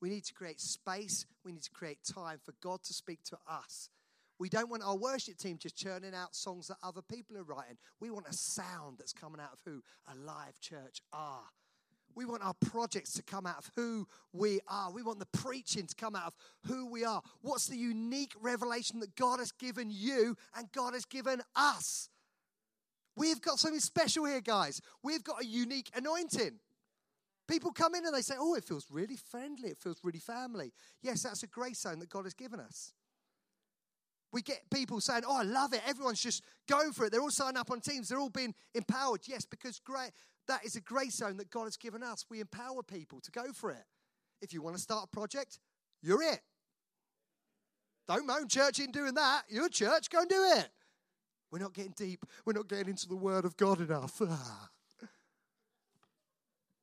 We 0.00 0.08
need 0.08 0.24
to 0.24 0.32
create 0.32 0.60
space, 0.60 1.26
we 1.44 1.52
need 1.52 1.62
to 1.62 1.70
create 1.70 1.98
time 2.04 2.38
for 2.42 2.54
God 2.62 2.82
to 2.84 2.94
speak 2.94 3.22
to 3.24 3.38
us. 3.48 3.90
We 4.40 4.48
don't 4.48 4.70
want 4.70 4.82
our 4.82 4.96
worship 4.96 5.36
team 5.36 5.58
just 5.58 5.76
churning 5.76 6.14
out 6.14 6.34
songs 6.34 6.68
that 6.68 6.78
other 6.82 7.02
people 7.02 7.36
are 7.36 7.42
writing. 7.42 7.76
We 8.00 8.10
want 8.10 8.26
a 8.26 8.32
sound 8.32 8.96
that's 8.98 9.12
coming 9.12 9.38
out 9.38 9.52
of 9.52 9.60
who? 9.66 9.82
Alive 10.10 10.58
church 10.60 11.02
are. 11.12 11.44
We 12.14 12.24
want 12.24 12.42
our 12.42 12.54
projects 12.54 13.12
to 13.12 13.22
come 13.22 13.46
out 13.46 13.58
of 13.58 13.70
who 13.76 14.08
we 14.32 14.60
are. 14.66 14.90
We 14.90 15.02
want 15.02 15.18
the 15.18 15.26
preaching 15.26 15.86
to 15.86 15.94
come 15.94 16.16
out 16.16 16.28
of 16.28 16.34
who 16.66 16.86
we 16.86 17.04
are. 17.04 17.20
What's 17.42 17.66
the 17.66 17.76
unique 17.76 18.32
revelation 18.40 19.00
that 19.00 19.14
God 19.14 19.40
has 19.40 19.52
given 19.52 19.90
you 19.90 20.34
and 20.56 20.72
God 20.72 20.94
has 20.94 21.04
given 21.04 21.42
us? 21.54 22.08
We've 23.16 23.42
got 23.42 23.58
something 23.58 23.78
special 23.78 24.24
here, 24.24 24.40
guys. 24.40 24.80
We've 25.02 25.22
got 25.22 25.42
a 25.42 25.46
unique 25.46 25.90
anointing. 25.94 26.58
People 27.46 27.72
come 27.72 27.94
in 27.94 28.06
and 28.06 28.14
they 28.14 28.22
say, 28.22 28.36
Oh, 28.38 28.54
it 28.54 28.64
feels 28.64 28.86
really 28.90 29.16
friendly. 29.16 29.68
It 29.68 29.78
feels 29.78 30.00
really 30.02 30.18
family. 30.18 30.72
Yes, 31.02 31.24
that's 31.24 31.42
a 31.42 31.46
grace 31.46 31.80
zone 31.80 31.98
that 31.98 32.08
God 32.08 32.24
has 32.24 32.32
given 32.32 32.58
us. 32.58 32.94
We 34.32 34.42
get 34.42 34.62
people 34.70 35.00
saying, 35.00 35.22
Oh, 35.26 35.38
I 35.38 35.42
love 35.42 35.72
it. 35.72 35.82
Everyone's 35.86 36.20
just 36.22 36.44
going 36.68 36.92
for 36.92 37.06
it. 37.06 37.12
They're 37.12 37.20
all 37.20 37.30
signing 37.30 37.56
up 37.56 37.70
on 37.70 37.80
teams. 37.80 38.08
They're 38.08 38.18
all 38.18 38.30
being 38.30 38.54
empowered. 38.74 39.22
Yes, 39.26 39.44
because 39.44 39.80
great, 39.80 40.12
that 40.46 40.64
is 40.64 40.76
a 40.76 40.80
grace 40.80 41.16
zone 41.16 41.36
that 41.38 41.50
God 41.50 41.64
has 41.64 41.76
given 41.76 42.02
us. 42.02 42.24
We 42.30 42.40
empower 42.40 42.82
people 42.82 43.20
to 43.20 43.30
go 43.30 43.52
for 43.52 43.70
it. 43.70 43.84
If 44.40 44.52
you 44.52 44.62
want 44.62 44.76
to 44.76 44.82
start 44.82 45.04
a 45.04 45.08
project, 45.08 45.58
you're 46.02 46.22
it. 46.22 46.40
Don't 48.08 48.26
moan 48.26 48.48
church 48.48 48.78
in 48.78 48.90
doing 48.90 49.14
that. 49.14 49.42
You're 49.48 49.68
church, 49.68 50.10
go 50.10 50.20
and 50.20 50.28
do 50.28 50.42
it. 50.56 50.68
We're 51.50 51.58
not 51.58 51.74
getting 51.74 51.94
deep. 51.96 52.24
We're 52.44 52.54
not 52.54 52.68
getting 52.68 52.88
into 52.88 53.08
the 53.08 53.16
word 53.16 53.44
of 53.44 53.56
God 53.56 53.80
enough. 53.80 54.20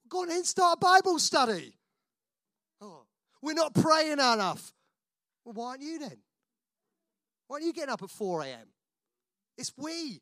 Go 0.10 0.22
on 0.22 0.32
in, 0.32 0.44
start 0.44 0.78
a 0.78 0.80
Bible 0.80 1.20
study. 1.20 1.74
Oh, 2.82 3.04
we're 3.42 3.54
not 3.54 3.74
praying 3.74 4.14
enough. 4.14 4.74
Well, 5.44 5.54
why 5.54 5.70
aren't 5.72 5.82
you 5.82 6.00
then? 6.00 6.18
Why 7.48 7.56
aren't 7.56 7.66
you 7.66 7.74
getting 7.74 7.90
up 7.90 8.04
at 8.04 8.10
4 8.10 8.44
a.m.? 8.44 8.68
It's 9.58 9.72
we. 9.78 10.22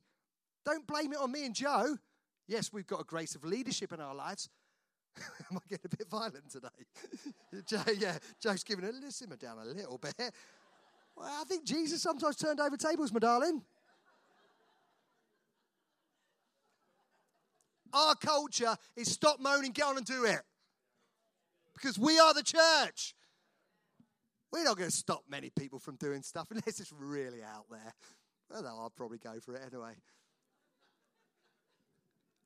Don't 0.65 0.85
blame 0.87 1.13
it 1.13 1.19
on 1.19 1.31
me 1.31 1.45
and 1.45 1.53
Joe. 1.53 1.97
Yes, 2.47 2.71
we've 2.71 2.87
got 2.87 3.01
a 3.01 3.03
grace 3.03 3.35
of 3.35 3.43
leadership 3.43 3.91
in 3.91 3.99
our 3.99 4.15
lives. 4.15 4.49
Am 5.51 5.57
I 5.57 5.59
getting 5.69 5.91
a 5.91 5.95
bit 5.97 6.07
violent 6.09 6.49
today? 6.49 6.67
Joe, 7.67 7.81
yeah, 7.97 8.17
Joe's 8.41 8.63
giving 8.63 8.85
a 8.85 8.91
little 8.91 9.11
simmer 9.11 9.35
down 9.35 9.57
a 9.59 9.65
little 9.65 9.97
bit. 9.97 10.15
Well, 11.15 11.29
I 11.41 11.43
think 11.45 11.65
Jesus 11.65 12.01
sometimes 12.01 12.35
turned 12.35 12.59
over 12.59 12.77
tables, 12.77 13.11
my 13.13 13.19
darling. 13.19 13.61
Our 17.93 18.15
culture 18.15 18.75
is 18.97 19.09
stop 19.09 19.39
moaning, 19.39 19.71
get 19.71 19.85
on 19.85 19.97
and 19.97 20.05
do 20.05 20.25
it. 20.25 20.41
Because 21.73 21.97
we 21.97 22.19
are 22.19 22.33
the 22.33 22.43
church. 22.43 23.15
We're 24.55 24.63
not 24.63 24.77
going 24.77 24.89
to 24.89 24.95
stop 24.95 25.23
many 25.29 25.49
people 25.49 25.79
from 25.79 25.97
doing 25.97 26.21
stuff 26.21 26.47
unless 26.49 26.79
it's 26.79 26.93
really 26.97 27.43
out 27.43 27.65
there. 27.69 27.93
Well, 28.49 28.65
I'll 28.65 28.93
probably 28.95 29.17
go 29.17 29.33
for 29.41 29.53
it 29.53 29.61
anyway. 29.69 29.95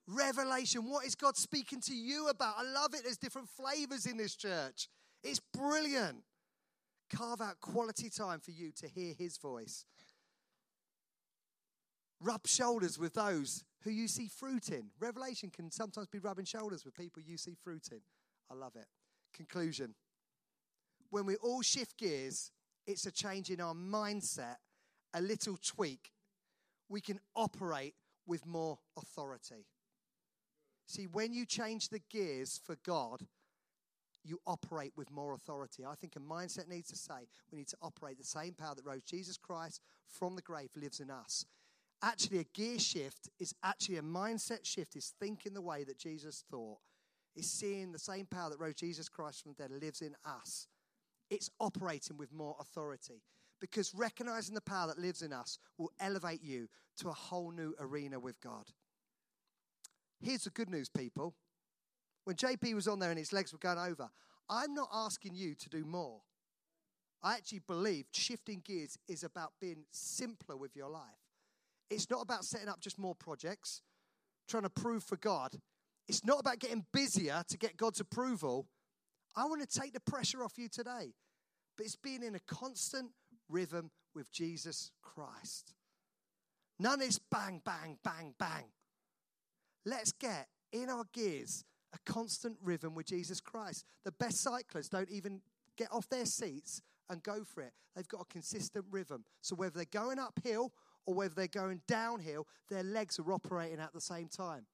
Revelation. 0.07 0.89
What 0.89 1.05
is 1.05 1.13
God 1.13 1.37
speaking 1.37 1.81
to 1.81 1.93
you 1.93 2.29
about? 2.29 2.55
I 2.57 2.63
love 2.63 2.95
it. 2.95 3.01
There's 3.03 3.19
different 3.19 3.47
flavors 3.47 4.07
in 4.07 4.17
this 4.17 4.35
church. 4.35 4.87
It's 5.23 5.39
brilliant. 5.53 6.23
Carve 7.15 7.41
out 7.41 7.59
quality 7.61 8.09
time 8.09 8.39
for 8.39 8.51
you 8.51 8.71
to 8.77 8.87
hear 8.87 9.13
His 9.15 9.37
voice. 9.37 9.85
Rub 12.19 12.47
shoulders 12.47 12.97
with 12.97 13.13
those 13.13 13.63
who 13.83 13.91
you 13.91 14.07
see 14.07 14.27
fruit 14.27 14.69
in. 14.69 14.85
Revelation 14.99 15.51
can 15.51 15.69
sometimes 15.69 16.07
be 16.07 16.17
rubbing 16.17 16.45
shoulders 16.45 16.83
with 16.83 16.95
people 16.95 17.21
you 17.21 17.37
see 17.37 17.55
fruit 17.63 17.89
in. 17.91 18.01
I 18.49 18.55
love 18.55 18.75
it. 18.75 18.87
Conclusion. 19.31 19.93
When 21.09 21.25
we 21.25 21.35
all 21.37 21.61
shift 21.61 21.97
gears, 21.97 22.51
it's 22.85 23.05
a 23.05 23.11
change 23.11 23.49
in 23.49 23.61
our 23.61 23.73
mindset, 23.73 24.57
a 25.13 25.21
little 25.21 25.57
tweak. 25.57 26.11
We 26.87 27.01
can 27.01 27.19
operate 27.35 27.95
with 28.25 28.45
more 28.45 28.79
authority. 28.97 29.65
See, 30.87 31.05
when 31.05 31.33
you 31.33 31.45
change 31.45 31.89
the 31.89 32.01
gears 32.09 32.59
for 32.63 32.75
God, 32.83 33.25
you 34.23 34.39
operate 34.45 34.93
with 34.95 35.11
more 35.11 35.33
authority. 35.33 35.85
I 35.85 35.95
think 35.95 36.15
a 36.15 36.19
mindset 36.19 36.67
needs 36.67 36.89
to 36.89 36.95
say 36.95 37.27
we 37.51 37.57
need 37.57 37.67
to 37.69 37.77
operate 37.81 38.17
the 38.17 38.23
same 38.23 38.53
power 38.53 38.75
that 38.75 38.85
rose 38.85 39.03
Jesus 39.03 39.37
Christ 39.37 39.81
from 40.07 40.35
the 40.35 40.41
grave 40.41 40.69
lives 40.75 40.99
in 40.99 41.09
us 41.09 41.45
actually 42.01 42.39
a 42.39 42.43
gear 42.43 42.79
shift 42.79 43.29
is 43.39 43.53
actually 43.63 43.97
a 43.97 44.01
mindset 44.01 44.65
shift, 44.65 44.95
is 44.95 45.13
thinking 45.19 45.53
the 45.53 45.61
way 45.61 45.83
that 45.83 45.97
Jesus 45.97 46.43
thought, 46.49 46.79
is 47.35 47.49
seeing 47.49 47.91
the 47.91 47.99
same 47.99 48.25
power 48.25 48.49
that 48.49 48.59
rose 48.59 48.75
Jesus 48.75 49.09
Christ 49.09 49.41
from 49.41 49.53
the 49.53 49.63
dead 49.63 49.71
lives 49.81 50.01
in 50.01 50.15
us. 50.25 50.67
It's 51.29 51.49
operating 51.59 52.17
with 52.17 52.33
more 52.33 52.55
authority 52.59 53.21
because 53.59 53.93
recognizing 53.93 54.55
the 54.55 54.61
power 54.61 54.87
that 54.87 54.97
lives 54.97 55.21
in 55.21 55.33
us 55.33 55.59
will 55.77 55.91
elevate 55.99 56.43
you 56.43 56.67
to 56.97 57.09
a 57.09 57.13
whole 57.13 57.51
new 57.51 57.73
arena 57.79 58.19
with 58.19 58.39
God. 58.41 58.65
Here's 60.21 60.43
the 60.43 60.49
good 60.49 60.69
news, 60.69 60.89
people. 60.89 61.35
When 62.25 62.35
JP 62.35 62.73
was 62.73 62.87
on 62.87 62.99
there 62.99 63.09
and 63.09 63.19
his 63.19 63.33
legs 63.33 63.53
were 63.53 63.59
going 63.59 63.77
over, 63.79 64.09
I'm 64.49 64.73
not 64.73 64.89
asking 64.93 65.35
you 65.35 65.55
to 65.55 65.69
do 65.69 65.85
more. 65.85 66.21
I 67.21 67.33
actually 67.35 67.61
believe 67.67 68.05
shifting 68.11 68.61
gears 68.63 68.97
is 69.07 69.23
about 69.23 69.53
being 69.59 69.85
simpler 69.91 70.55
with 70.55 70.75
your 70.75 70.89
life. 70.89 71.03
It's 71.89 72.09
not 72.09 72.21
about 72.21 72.45
setting 72.45 72.69
up 72.69 72.79
just 72.79 72.97
more 72.97 73.15
projects, 73.15 73.81
trying 74.47 74.63
to 74.63 74.69
prove 74.69 75.03
for 75.03 75.17
God. 75.17 75.59
It's 76.07 76.23
not 76.23 76.39
about 76.39 76.59
getting 76.59 76.85
busier 76.93 77.43
to 77.47 77.57
get 77.57 77.77
God's 77.77 77.99
approval. 77.99 78.67
I 79.39 79.45
want 79.45 79.67
to 79.67 79.79
take 79.79 79.93
the 79.93 80.01
pressure 80.01 80.43
off 80.43 80.57
you 80.57 80.67
today. 80.67 81.13
But 81.77 81.85
it's 81.85 81.95
being 81.95 82.23
in 82.23 82.35
a 82.35 82.39
constant 82.39 83.11
rhythm 83.47 83.89
with 84.13 84.29
Jesus 84.33 84.91
Christ. 85.01 85.73
None 86.77 87.01
is 87.01 87.19
bang, 87.31 87.61
bang, 87.63 87.97
bang, 88.03 88.33
bang. 88.37 88.65
Let's 89.85 90.11
get 90.11 90.47
in 90.73 90.89
our 90.89 91.05
gears 91.13 91.63
a 91.93 92.11
constant 92.11 92.57
rhythm 92.61 92.95
with 92.95 93.05
Jesus 93.05 93.39
Christ. 93.39 93.85
The 94.03 94.11
best 94.11 94.41
cyclists 94.41 94.89
don't 94.89 95.09
even 95.09 95.39
get 95.77 95.87
off 95.89 96.09
their 96.09 96.25
seats 96.25 96.81
and 97.09 97.23
go 97.23 97.45
for 97.45 97.61
it. 97.61 97.71
They've 97.95 98.07
got 98.07 98.21
a 98.21 98.25
consistent 98.25 98.85
rhythm. 98.91 99.23
So 99.41 99.55
whether 99.55 99.75
they're 99.75 99.85
going 99.85 100.19
uphill 100.19 100.73
or 101.05 101.15
whether 101.15 101.33
they're 101.33 101.47
going 101.47 101.81
downhill, 101.87 102.45
their 102.69 102.83
legs 102.83 103.19
are 103.19 103.31
operating 103.31 103.79
at 103.79 103.93
the 103.93 104.01
same 104.01 104.27
time. 104.27 104.65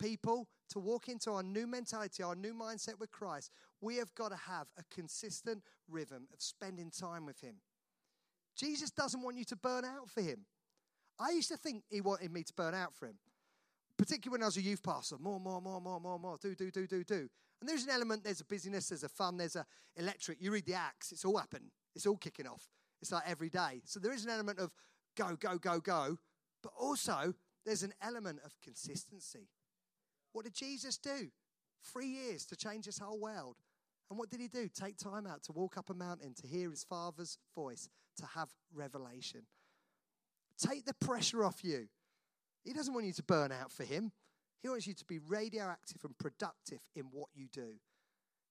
People, 0.00 0.48
to 0.70 0.78
walk 0.78 1.08
into 1.08 1.30
our 1.32 1.42
new 1.42 1.66
mentality, 1.66 2.22
our 2.22 2.34
new 2.34 2.54
mindset 2.54 2.98
with 2.98 3.10
Christ, 3.10 3.50
we 3.80 3.96
have 3.96 4.14
got 4.14 4.30
to 4.30 4.36
have 4.36 4.66
a 4.78 4.82
consistent 4.94 5.62
rhythm 5.88 6.28
of 6.32 6.40
spending 6.40 6.90
time 6.90 7.26
with 7.26 7.40
Him. 7.40 7.56
Jesus 8.56 8.90
doesn't 8.90 9.22
want 9.22 9.36
you 9.36 9.44
to 9.44 9.56
burn 9.56 9.84
out 9.84 10.10
for 10.10 10.20
Him. 10.20 10.44
I 11.18 11.30
used 11.30 11.48
to 11.48 11.56
think 11.56 11.84
He 11.90 12.00
wanted 12.00 12.32
me 12.32 12.42
to 12.42 12.52
burn 12.54 12.74
out 12.74 12.94
for 12.94 13.06
Him, 13.06 13.18
particularly 13.96 14.38
when 14.38 14.42
I 14.42 14.46
was 14.46 14.56
a 14.56 14.62
youth 14.62 14.82
pastor. 14.82 15.16
More, 15.18 15.40
more, 15.40 15.60
more, 15.60 15.80
more, 15.80 16.00
more, 16.00 16.18
more. 16.18 16.38
Do, 16.40 16.54
do, 16.54 16.70
do, 16.70 16.86
do, 16.86 17.04
do. 17.04 17.28
And 17.60 17.68
there's 17.68 17.84
an 17.84 17.90
element, 17.90 18.24
there's 18.24 18.40
a 18.40 18.44
busyness, 18.44 18.88
there's 18.88 19.04
a 19.04 19.08
fun, 19.08 19.36
there's 19.36 19.56
a 19.56 19.66
electric. 19.96 20.40
You 20.40 20.50
read 20.50 20.64
the 20.64 20.74
Acts, 20.74 21.12
it's 21.12 21.24
all 21.24 21.36
happening. 21.36 21.70
It's 21.94 22.06
all 22.06 22.16
kicking 22.16 22.46
off. 22.46 22.68
It's 23.02 23.12
like 23.12 23.24
every 23.26 23.48
day. 23.48 23.82
So 23.84 24.00
there 24.00 24.12
is 24.12 24.24
an 24.24 24.30
element 24.30 24.58
of 24.58 24.72
go, 25.16 25.36
go, 25.36 25.58
go, 25.58 25.80
go. 25.80 26.18
But 26.62 26.72
also, 26.78 27.34
there's 27.64 27.82
an 27.82 27.94
element 28.02 28.40
of 28.44 28.58
consistency. 28.62 29.48
What 30.32 30.44
did 30.44 30.54
Jesus 30.54 30.96
do? 30.96 31.30
Three 31.82 32.08
years 32.08 32.44
to 32.46 32.56
change 32.56 32.84
his 32.84 32.98
whole 32.98 33.18
world. 33.18 33.56
And 34.10 34.18
what 34.18 34.28
did 34.28 34.40
he 34.40 34.48
do? 34.48 34.68
Take 34.68 34.98
time 34.98 35.26
out 35.26 35.44
to 35.44 35.52
walk 35.52 35.78
up 35.78 35.88
a 35.88 35.94
mountain, 35.94 36.34
to 36.34 36.46
hear 36.46 36.68
his 36.70 36.82
father's 36.82 37.38
voice, 37.54 37.88
to 38.16 38.26
have 38.26 38.48
revelation. 38.74 39.42
Take 40.58 40.84
the 40.84 40.94
pressure 40.94 41.44
off 41.44 41.62
you. 41.62 41.86
He 42.64 42.72
doesn't 42.72 42.92
want 42.92 43.06
you 43.06 43.12
to 43.12 43.22
burn 43.22 43.52
out 43.52 43.70
for 43.70 43.84
him. 43.84 44.12
He 44.62 44.68
wants 44.68 44.86
you 44.86 44.94
to 44.94 45.04
be 45.04 45.18
radioactive 45.18 46.04
and 46.04 46.18
productive 46.18 46.80
in 46.94 47.04
what 47.12 47.28
you 47.32 47.46
do. 47.50 47.78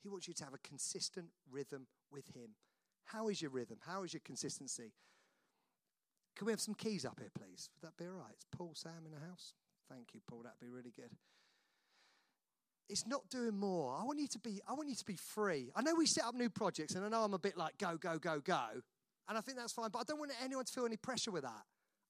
He 0.02 0.10
wants 0.10 0.28
you 0.28 0.34
to 0.36 0.44
have 0.46 0.54
a 0.54 0.68
consistent 0.68 1.28
rhythm 1.52 1.88
with 2.12 2.34
him. 2.34 2.56
How 3.06 3.28
is 3.28 3.42
your 3.42 3.52
rhythm? 3.52 3.78
How 3.86 4.04
is 4.04 4.14
your 4.14 4.22
consistency? 4.26 4.94
Can 6.36 6.46
we 6.46 6.54
have 6.54 6.62
some 6.62 6.74
keys 6.74 7.06
up 7.06 7.20
here, 7.20 7.32
please? 7.38 7.70
Would 7.76 7.88
that 7.88 7.98
be 8.02 8.08
all 8.10 8.18
right? 8.18 8.34
Is 8.36 8.46
Paul 8.50 8.72
Sam 8.74 9.06
in 9.06 9.12
the 9.12 9.28
house? 9.28 9.54
Thank 9.92 10.14
you, 10.14 10.22
Paul. 10.28 10.44
That'd 10.44 10.60
be 10.60 10.70
really 10.70 10.94
good. 10.96 11.12
It's 12.90 13.06
not 13.06 13.30
doing 13.30 13.56
more. 13.56 13.96
I 13.96 14.04
want 14.04 14.20
you 14.20 14.28
to 14.28 14.40
be. 14.40 14.60
I 14.68 14.74
want 14.74 14.90
you 14.90 14.96
to 14.96 15.06
be 15.06 15.16
free. 15.16 15.72
I 15.76 15.82
know 15.82 15.94
we 15.96 16.06
set 16.06 16.26
up 16.26 16.36
new 16.36 16.50
projects, 16.50 16.96
and 16.96 17.06
I 17.06 17.10
know 17.10 17.24
I'm 17.24 17.34
a 17.34 17.40
bit 17.40 17.56
like 17.56 17.78
go, 17.78 17.98
go, 17.98 18.18
go, 18.18 18.40
go, 18.40 18.66
and 19.28 19.38
I 19.38 19.42
think 19.42 19.58
that's 19.58 19.74
fine. 19.74 19.90
But 19.92 20.00
I 20.00 20.04
don't 20.08 20.20
want 20.20 20.32
anyone 20.44 20.66
to 20.66 20.74
feel 20.74 20.86
any 20.86 20.98
pressure 20.98 21.32
with 21.32 21.44
that. 21.44 21.64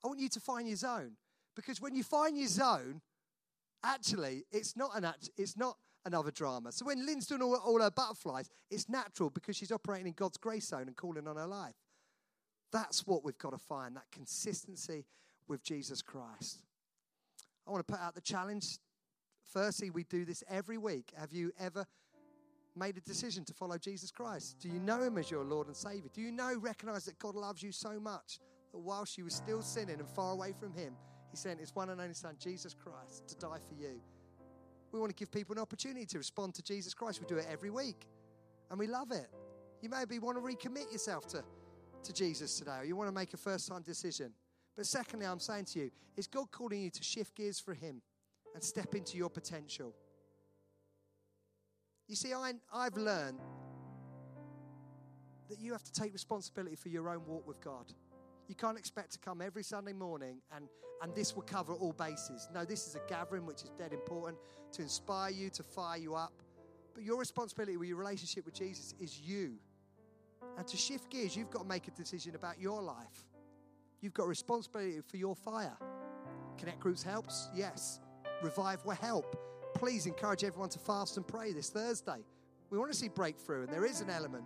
I 0.04 0.08
want 0.08 0.20
you 0.20 0.30
to 0.30 0.39
find 0.39 0.68
your 0.68 0.78
zone 0.78 1.18
because 1.56 1.82
when 1.82 1.94
you 1.94 2.04
find 2.04 2.38
your 2.38 2.48
zone, 2.48 3.02
actually, 3.84 4.46
it's 4.52 4.78
not 4.78 4.92
an. 4.96 5.12
It's 5.38 5.58
not 5.58 5.78
another 6.06 6.32
drama. 6.32 6.72
So 6.72 6.86
when 6.86 7.06
Lynn's 7.06 7.28
doing 7.28 7.42
all, 7.42 7.56
all 7.56 7.82
her 7.82 7.92
butterflies, 7.92 8.50
it's 8.72 8.88
natural 8.88 9.30
because 9.30 9.58
she's 9.58 9.72
operating 9.72 10.08
in 10.08 10.13
God's 10.13 10.38
grace 10.38 10.68
zone 10.68 10.88
and 10.88 10.96
calling 10.96 11.28
on 11.28 11.36
her 11.36 11.46
life. 11.46 11.76
That's 12.72 13.06
what 13.06 13.24
we've 13.26 13.38
got 13.38 13.52
to 13.52 13.58
find 13.58 13.96
that 13.96 14.06
consistency 14.12 15.06
with 15.48 15.63
Jesus 15.63 16.02
Christ. 16.02 16.60
I 17.68 17.72
want 17.72 17.86
to 17.86 17.94
put 17.94 18.02
out 18.02 18.15
the 18.15 18.22
challenge. 18.22 18.78
Firstly, 19.51 19.89
we 19.89 20.03
do 20.03 20.25
this 20.25 20.43
every 20.47 20.77
week. 20.77 21.12
Have 21.17 21.33
you 21.33 21.51
ever 21.59 21.85
made 22.75 22.97
a 22.97 23.01
decision 23.01 23.43
to 23.45 23.53
follow 23.53 23.77
Jesus 23.77 24.12
Christ? 24.12 24.57
Do 24.62 24.69
you 24.69 24.79
know 24.79 25.01
him 25.01 25.17
as 25.17 25.31
your 25.31 25.43
Lord 25.43 25.67
and 25.67 25.75
Savior? 25.75 26.09
Do 26.13 26.21
you 26.21 26.31
know, 26.31 26.55
recognize 26.59 27.05
that 27.05 27.17
God 27.17 27.35
loves 27.35 27.63
you 27.63 27.71
so 27.71 27.99
much 27.99 28.39
that 28.71 28.77
whilst 28.77 29.17
you 29.17 29.23
were 29.23 29.31
still 29.31 29.62
sinning 29.63 29.99
and 29.99 30.07
far 30.07 30.33
away 30.33 30.53
from 30.53 30.71
him, 30.71 30.93
he 31.31 31.38
sent 31.38 31.59
his 31.59 31.75
one 31.75 31.89
and 31.89 31.99
only 31.99 32.13
Son, 32.13 32.35
Jesus 32.39 32.75
Christ, 32.75 33.27
to 33.27 33.35
die 33.35 33.57
for 33.67 33.73
you? 33.73 33.99
We 34.91 34.99
want 34.99 35.09
to 35.09 35.15
give 35.15 35.31
people 35.31 35.55
an 35.55 35.62
opportunity 35.62 36.05
to 36.05 36.17
respond 36.19 36.53
to 36.55 36.63
Jesus 36.63 36.93
Christ. 36.93 37.19
We 37.19 37.27
do 37.27 37.38
it 37.38 37.47
every 37.49 37.69
week, 37.71 38.07
and 38.69 38.79
we 38.79 38.88
love 38.88 39.12
it. 39.12 39.27
You 39.81 39.89
maybe 39.89 40.19
want 40.19 40.38
to 40.38 40.43
recommit 40.43 40.91
yourself 40.91 41.27
to, 41.29 41.43
to 42.03 42.13
Jesus 42.13 42.57
today, 42.57 42.77
or 42.79 42.83
you 42.83 42.95
want 42.95 43.07
to 43.07 43.15
make 43.15 43.33
a 43.33 43.38
first 43.38 43.67
time 43.67 43.81
decision. 43.81 44.31
But 44.75 44.85
secondly, 44.85 45.25
I'm 45.25 45.39
saying 45.39 45.65
to 45.65 45.79
you, 45.79 45.91
is 46.17 46.27
God 46.27 46.51
calling 46.51 46.81
you 46.81 46.89
to 46.91 47.03
shift 47.03 47.35
gears 47.35 47.59
for 47.59 47.73
Him 47.73 48.01
and 48.53 48.63
step 48.63 48.95
into 48.95 49.17
your 49.17 49.29
potential? 49.29 49.93
You 52.07 52.15
see, 52.15 52.33
I, 52.33 52.53
I've 52.73 52.97
learned 52.97 53.39
that 55.49 55.59
you 55.59 55.71
have 55.71 55.83
to 55.83 55.91
take 55.91 56.13
responsibility 56.13 56.75
for 56.75 56.89
your 56.89 57.09
own 57.09 57.25
walk 57.25 57.47
with 57.47 57.62
God. 57.62 57.93
You 58.47 58.55
can't 58.55 58.77
expect 58.77 59.12
to 59.13 59.19
come 59.19 59.41
every 59.41 59.63
Sunday 59.63 59.93
morning 59.93 60.38
and, 60.55 60.67
and 61.01 61.13
this 61.15 61.35
will 61.35 61.43
cover 61.43 61.73
all 61.73 61.93
bases. 61.93 62.47
No, 62.53 62.65
this 62.65 62.88
is 62.88 62.95
a 62.95 63.01
gathering 63.07 63.45
which 63.45 63.63
is 63.63 63.71
dead 63.77 63.93
important 63.93 64.38
to 64.73 64.81
inspire 64.81 65.31
you, 65.31 65.49
to 65.51 65.63
fire 65.63 65.97
you 65.97 66.15
up. 66.15 66.33
But 66.93 67.03
your 67.03 67.17
responsibility 67.17 67.77
with 67.77 67.88
your 67.88 67.97
relationship 67.97 68.45
with 68.45 68.55
Jesus 68.55 68.95
is 68.99 69.19
you. 69.19 69.55
And 70.57 70.67
to 70.67 70.77
shift 70.77 71.09
gears, 71.12 71.35
you've 71.35 71.51
got 71.51 71.63
to 71.63 71.67
make 71.67 71.88
a 71.88 71.91
decision 71.91 72.35
about 72.35 72.59
your 72.59 72.81
life. 72.81 73.27
You've 74.01 74.13
got 74.13 74.27
responsibility 74.27 74.99
for 75.07 75.17
your 75.17 75.35
fire. 75.35 75.77
Connect 76.57 76.79
groups 76.79 77.03
helps, 77.03 77.49
yes. 77.53 77.99
Revive 78.41 78.84
will 78.86 78.95
help. 78.95 79.36
Please 79.75 80.06
encourage 80.06 80.43
everyone 80.43 80.69
to 80.69 80.80
fast 80.80 81.17
and 81.17 81.28
pray 81.28 81.54
this 81.54 81.69
Thursday. 81.69 82.23
We 82.69 82.78
want 82.78 82.91
to 82.91 82.97
see 82.97 83.08
breakthrough, 83.08 83.63
and 83.63 83.73
there 83.73 83.86
is 83.86 84.02
an 84.02 84.10
element 84.10 84.45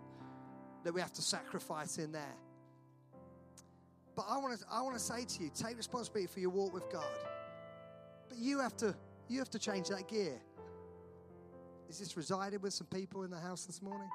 that 0.84 0.93
we 0.93 1.01
have 1.01 1.12
to 1.13 1.21
sacrifice 1.21 1.97
in 1.97 2.12
there. 2.12 2.36
But 4.15 4.25
I 4.29 4.38
want 4.38 4.60
to, 4.60 4.65
I 4.71 4.82
want 4.82 4.95
to 4.95 5.03
say 5.03 5.25
to 5.25 5.43
you, 5.43 5.51
take 5.53 5.77
responsibility 5.77 6.32
for 6.32 6.39
your 6.39 6.51
walk 6.51 6.73
with 6.73 6.89
God. 6.91 7.06
But 8.29 8.38
you 8.38 8.60
have 8.60 8.77
to, 8.77 8.95
you 9.27 9.39
have 9.39 9.49
to 9.51 9.60
change 9.60 9.89
that 9.89 10.08
gear. 10.08 10.39
Is 11.89 11.99
this 11.99 12.15
residing 12.15 12.62
with 12.62 12.73
some 12.73 12.88
people 12.88 13.23
in 13.23 13.32
the 13.32 13.39
house 13.39 13.65
this 13.65 13.82
morning? 13.82 14.10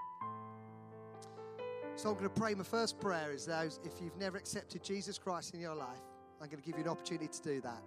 So 1.97 2.11
I'm 2.11 2.14
going 2.14 2.29
to 2.29 2.41
pray. 2.41 2.55
My 2.55 2.64
first 2.64 3.01
prayer 3.01 3.33
is 3.33 3.47
those 3.47 3.81
if 3.85 4.01
you've 4.01 4.17
never 4.17 4.38
accepted 4.38 4.85
Jesus 4.85 5.19
Christ 5.19 5.55
in 5.55 5.61
your 5.61 5.75
life, 5.75 5.99
I'm 6.41 6.49
going 6.49 6.62
to 6.62 6.67
give 6.67 6.79
you 6.79 6.85
an 6.85 6.91
opportunity 6.91 7.27
to 7.27 7.43
do 7.43 7.61
that. 7.62 7.83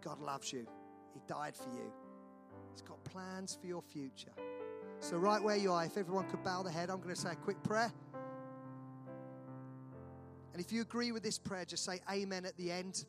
God 0.00 0.20
loves 0.20 0.52
you. 0.52 0.66
He 1.14 1.20
died 1.26 1.56
for 1.56 1.68
you. 1.70 1.92
He's 2.72 2.82
got 2.82 3.02
plans 3.04 3.58
for 3.60 3.66
your 3.66 3.82
future. 3.82 4.32
So, 5.00 5.16
right 5.16 5.42
where 5.42 5.56
you 5.56 5.72
are, 5.72 5.84
if 5.84 5.96
everyone 5.96 6.28
could 6.28 6.44
bow 6.44 6.62
their 6.62 6.72
head, 6.72 6.90
I'm 6.90 7.00
going 7.00 7.14
to 7.14 7.20
say 7.20 7.32
a 7.32 7.36
quick 7.36 7.62
prayer. 7.62 7.92
And 10.52 10.60
if 10.60 10.72
you 10.72 10.82
agree 10.82 11.12
with 11.12 11.22
this 11.22 11.38
prayer, 11.38 11.64
just 11.64 11.84
say 11.84 12.00
amen 12.10 12.44
at 12.44 12.56
the 12.56 12.70
end. 12.70 13.04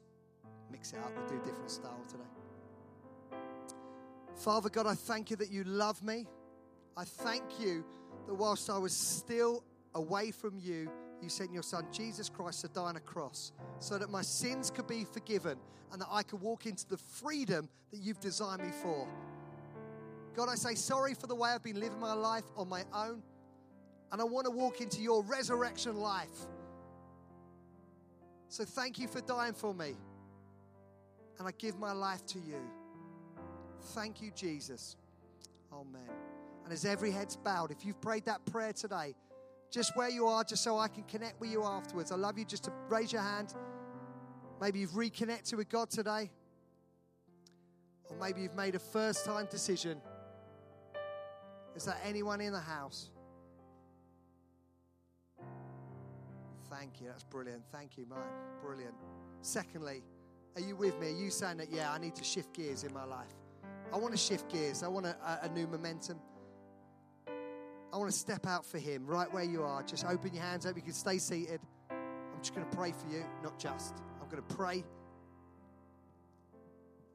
Mix 0.72 0.94
it 0.94 1.00
up, 1.00 1.12
we'll 1.18 1.28
do 1.28 1.36
a 1.36 1.46
different 1.46 1.70
style 1.70 2.04
today. 2.08 3.40
Father 4.36 4.70
God, 4.70 4.88
I 4.88 4.94
thank 4.94 5.30
you 5.30 5.36
that 5.38 5.52
you 5.52 5.64
love 5.64 6.02
me. 6.02 6.28
I 6.96 7.04
thank 7.04 7.44
you 7.60 7.84
that 8.28 8.34
whilst 8.34 8.70
I 8.70 8.78
was 8.78 8.94
still 8.94 9.64
away 9.94 10.32
from 10.32 10.58
you, 10.58 10.90
you 11.22 11.30
sent 11.30 11.52
your 11.52 11.64
son 11.64 11.86
Jesus 11.92 12.30
Christ 12.30 12.62
to 12.62 12.68
die 12.68 12.82
on 12.82 12.96
a 12.96 13.02
cross 13.02 13.52
so 13.80 13.98
that 13.98 14.10
my 14.10 14.22
sins 14.22 14.72
could 14.72 14.88
be 14.88 15.06
forgiven 15.06 15.58
and 15.92 16.02
that 16.02 16.08
I 16.10 16.24
could 16.24 16.42
walk 16.42 16.66
into 16.66 16.88
the 16.88 16.98
freedom 16.98 17.70
that 17.92 18.00
you've 18.00 18.20
designed 18.20 18.62
me 18.62 18.72
for. 18.82 19.08
God, 20.36 20.48
I 20.50 20.56
say 20.56 20.76
sorry 20.76 21.14
for 21.14 21.28
the 21.28 21.36
way 21.36 21.50
I've 21.50 21.64
been 21.64 21.80
living 21.80 22.00
my 22.00 22.14
life 22.14 22.46
on 22.56 22.70
my 22.70 22.84
own. 22.94 23.22
And 24.12 24.20
I 24.20 24.24
want 24.24 24.46
to 24.46 24.52
walk 24.52 24.82
into 24.82 25.02
your 25.02 25.24
resurrection 25.24 25.98
life. 25.98 26.48
So 28.50 28.66
thank 28.66 29.00
you 29.00 29.08
for 29.08 29.22
dying 29.22 29.54
for 29.54 29.74
me. 29.74 29.96
And 31.40 31.48
I 31.48 31.52
give 31.58 31.80
my 31.80 31.92
life 31.92 32.26
to 32.28 32.40
you. 32.40 32.60
Thank 33.94 34.22
you, 34.22 34.32
Jesus. 34.36 34.98
Amen. 35.74 36.02
And 36.64 36.74
as 36.74 36.86
every 36.86 37.12
head's 37.12 37.36
bowed, 37.36 37.72
if 37.72 37.86
you've 37.86 38.00
prayed 38.02 38.26
that 38.26 38.46
prayer 38.46 38.74
today, 38.74 39.16
just 39.72 39.96
where 39.96 40.10
you 40.10 40.28
are, 40.28 40.44
just 40.44 40.64
so 40.64 40.78
I 40.78 40.88
can 40.88 41.04
connect 41.04 41.40
with 41.40 41.50
you 41.50 41.64
afterwards, 41.64 42.12
I 42.12 42.16
love 42.16 42.38
you 42.38 42.46
just 42.46 42.66
to 42.66 42.72
raise 42.90 43.12
your 43.12 43.22
hand. 43.22 43.56
Maybe 44.60 44.80
you've 44.80 44.96
reconnected 44.96 45.58
with 45.58 45.70
God 45.70 45.90
today. 45.90 46.30
Or 48.10 48.18
maybe 48.18 48.42
you've 48.42 48.56
made 48.56 48.76
a 48.76 48.80
first 48.80 49.26
time 49.26 49.48
decision 49.50 50.02
is 51.76 51.86
there 51.86 51.98
anyone 52.04 52.42
in 52.42 52.52
the 52.52 52.60
house? 52.60 53.10
Thank 56.70 57.02
you. 57.02 57.08
That's 57.08 57.24
brilliant. 57.24 57.64
Thank 57.72 57.98
you, 57.98 58.06
Mike. 58.10 58.20
Brilliant. 58.62 58.94
Secondly, 59.42 60.04
are 60.56 60.62
you 60.62 60.76
with 60.76 61.00
me? 61.00 61.08
Are 61.08 61.18
you 61.18 61.30
saying 61.30 61.58
that, 61.58 61.72
yeah, 61.72 61.92
I 61.92 61.98
need 61.98 62.16
to 62.16 62.24
shift 62.24 62.54
gears 62.54 62.84
in 62.84 62.94
my 62.94 63.06
life? 63.06 63.34
I 63.94 63.98
want 63.98 64.14
to 64.14 64.18
shift 64.18 64.52
gears. 64.52 64.84
I 64.84 64.88
want 64.88 65.06
a, 65.06 65.16
a 65.44 65.50
new 65.50 65.68
momentum. 65.68 66.20
I 67.94 67.98
want 67.98 68.12
to 68.12 68.18
step 68.18 68.48
out 68.48 68.66
for 68.66 68.78
Him 68.78 69.06
right 69.06 69.32
where 69.34 69.44
you 69.44 69.64
are. 69.64 69.84
Just 69.84 70.06
open 70.06 70.34
your 70.34 70.44
hands 70.44 70.66
up. 70.66 70.76
You 70.76 70.82
can 70.82 70.94
stay 70.94 71.18
seated. 71.18 71.60
I'm 71.90 72.40
just 72.40 72.56
going 72.56 72.68
to 72.68 72.76
pray 72.76 72.92
for 72.92 73.14
you, 73.14 73.24
not 73.44 73.60
just. 73.60 73.96
I'm 74.22 74.30
going 74.30 74.42
to 74.42 74.56
pray. 74.56 74.84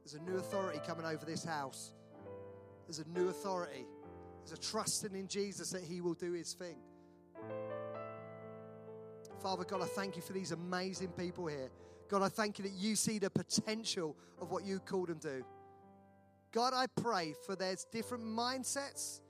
There's 0.03 0.13
a 0.13 0.29
new 0.29 0.37
authority 0.37 0.79
coming 0.85 1.05
over 1.05 1.25
this 1.25 1.43
house. 1.43 1.91
There's 2.85 2.99
a 2.99 3.07
new 3.09 3.27
authority. 3.29 3.85
There's 4.45 4.57
a 4.57 4.61
trusting 4.61 5.13
in 5.15 5.27
Jesus 5.27 5.71
that 5.71 5.83
He 5.83 5.99
will 5.99 6.13
do 6.13 6.31
His 6.31 6.53
thing. 6.53 6.77
Father 9.41 9.63
God, 9.63 9.81
I 9.81 9.85
thank 9.85 10.15
you 10.15 10.21
for 10.21 10.33
these 10.33 10.51
amazing 10.51 11.09
people 11.09 11.47
here. 11.47 11.69
God, 12.07 12.21
I 12.21 12.29
thank 12.29 12.57
you 12.57 12.63
that 12.63 12.73
you 12.73 12.95
see 12.95 13.19
the 13.19 13.29
potential 13.29 14.15
of 14.39 14.51
what 14.51 14.63
you 14.63 14.79
called 14.79 15.09
them 15.09 15.19
to. 15.19 15.43
God, 16.51 16.73
I 16.73 16.87
pray 16.87 17.33
for 17.45 17.55
their 17.55 17.75
different 17.91 18.23
mindsets. 18.23 19.21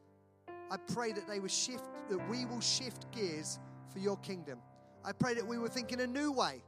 I 0.70 0.78
pray 0.78 1.12
that 1.14 1.28
they 1.28 1.40
will 1.40 1.48
shift, 1.48 1.86
that 2.10 2.30
we 2.30 2.46
will 2.46 2.62
shift 2.62 3.12
gears 3.12 3.60
for 3.92 4.00
your 4.00 4.18
kingdom. 4.18 4.60
I 5.06 5.12
pray 5.14 5.34
that 5.36 5.46
we 5.46 5.58
will 5.58 5.70
think 5.70 5.92
in 5.94 6.02
a 6.02 6.08
new 6.08 6.32
way. 6.32 6.62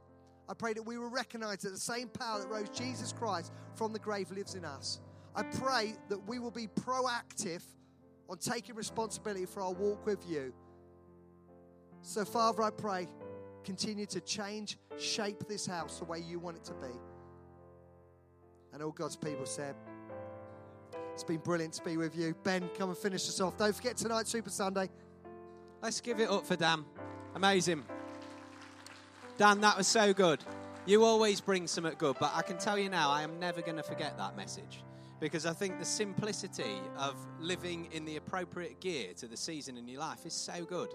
I 0.48 0.54
pray 0.54 0.72
that 0.72 0.82
we 0.82 0.98
will 0.98 1.10
recognize 1.10 1.58
that 1.58 1.70
the 1.70 1.78
same 1.78 2.08
power 2.08 2.40
that 2.40 2.48
rose 2.48 2.70
Jesus 2.70 3.12
Christ 3.12 3.52
from 3.74 3.92
the 3.92 3.98
grave 3.98 4.30
lives 4.30 4.54
in 4.54 4.64
us. 4.64 5.00
I 5.36 5.42
pray 5.42 5.94
that 6.08 6.18
we 6.26 6.38
will 6.38 6.50
be 6.50 6.66
proactive 6.66 7.62
on 8.28 8.38
taking 8.38 8.74
responsibility 8.74 9.46
for 9.46 9.62
our 9.62 9.72
walk 9.72 10.04
with 10.06 10.28
you. 10.28 10.52
So, 12.02 12.24
Father, 12.24 12.62
I 12.62 12.70
pray, 12.70 13.06
continue 13.62 14.06
to 14.06 14.20
change, 14.20 14.78
shape 14.98 15.46
this 15.48 15.66
house 15.66 15.98
the 15.98 16.04
way 16.04 16.18
you 16.18 16.38
want 16.38 16.56
it 16.56 16.64
to 16.64 16.74
be. 16.74 16.98
And 18.72 18.82
all 18.82 18.92
God's 18.92 19.16
people 19.16 19.46
said, 19.46 19.74
It's 21.20 21.28
been 21.28 21.36
brilliant 21.36 21.74
to 21.74 21.84
be 21.84 21.98
with 21.98 22.16
you. 22.16 22.34
Ben, 22.44 22.70
come 22.78 22.88
and 22.88 22.96
finish 22.96 23.28
us 23.28 23.42
off. 23.42 23.58
Don't 23.58 23.76
forget 23.76 23.94
tonight, 23.94 24.26
Super 24.26 24.48
Sunday. 24.48 24.88
Let's 25.82 26.00
give 26.00 26.18
it 26.18 26.30
up 26.30 26.46
for 26.46 26.56
Dan. 26.56 26.82
Amazing. 27.34 27.84
Dan, 29.36 29.60
that 29.60 29.76
was 29.76 29.86
so 29.86 30.14
good. 30.14 30.42
You 30.86 31.04
always 31.04 31.42
bring 31.42 31.66
something 31.66 31.92
good, 31.98 32.16
but 32.18 32.32
I 32.34 32.40
can 32.40 32.56
tell 32.56 32.78
you 32.78 32.88
now, 32.88 33.10
I 33.10 33.20
am 33.20 33.38
never 33.38 33.60
going 33.60 33.76
to 33.76 33.82
forget 33.82 34.16
that 34.16 34.34
message 34.34 34.82
because 35.20 35.44
I 35.44 35.52
think 35.52 35.78
the 35.78 35.84
simplicity 35.84 36.80
of 36.96 37.14
living 37.38 37.88
in 37.92 38.06
the 38.06 38.16
appropriate 38.16 38.80
gear 38.80 39.12
to 39.18 39.26
the 39.28 39.36
season 39.36 39.76
in 39.76 39.86
your 39.86 40.00
life 40.00 40.24
is 40.24 40.32
so 40.32 40.64
good. 40.64 40.88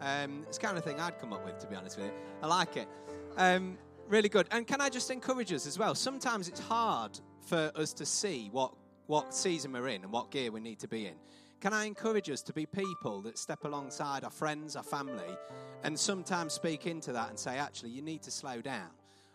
Um, 0.00 0.46
it's 0.48 0.56
kind 0.56 0.78
of 0.78 0.84
thing 0.84 0.98
I'd 0.98 1.18
come 1.18 1.34
up 1.34 1.44
with, 1.44 1.58
to 1.58 1.66
be 1.66 1.76
honest 1.76 1.98
with 1.98 2.06
you. 2.06 2.12
I 2.42 2.46
like 2.46 2.78
it. 2.78 2.88
Um, 3.36 3.76
really 4.08 4.30
good. 4.30 4.48
And 4.52 4.66
can 4.66 4.80
I 4.80 4.88
just 4.88 5.10
encourage 5.10 5.52
us 5.52 5.66
as 5.66 5.78
well? 5.78 5.94
Sometimes 5.94 6.48
it's 6.48 6.60
hard 6.60 7.20
for 7.46 7.70
us 7.74 7.92
to 7.92 8.06
see 8.06 8.48
what, 8.52 8.72
what 9.06 9.34
season 9.34 9.72
we're 9.72 9.88
in 9.88 10.02
and 10.02 10.12
what 10.12 10.30
gear 10.30 10.50
we 10.50 10.60
need 10.60 10.78
to 10.80 10.88
be 10.88 11.06
in. 11.06 11.14
Can 11.60 11.72
I 11.72 11.84
encourage 11.84 12.28
us 12.28 12.42
to 12.42 12.52
be 12.52 12.66
people 12.66 13.22
that 13.22 13.38
step 13.38 13.64
alongside 13.64 14.24
our 14.24 14.30
friends, 14.30 14.76
our 14.76 14.82
family, 14.82 15.36
and 15.84 15.98
sometimes 15.98 16.52
speak 16.52 16.86
into 16.86 17.12
that 17.12 17.30
and 17.30 17.38
say, 17.38 17.56
actually, 17.58 17.90
you 17.90 18.02
need 18.02 18.22
to 18.22 18.30
slow 18.30 18.60
down? 18.60 18.90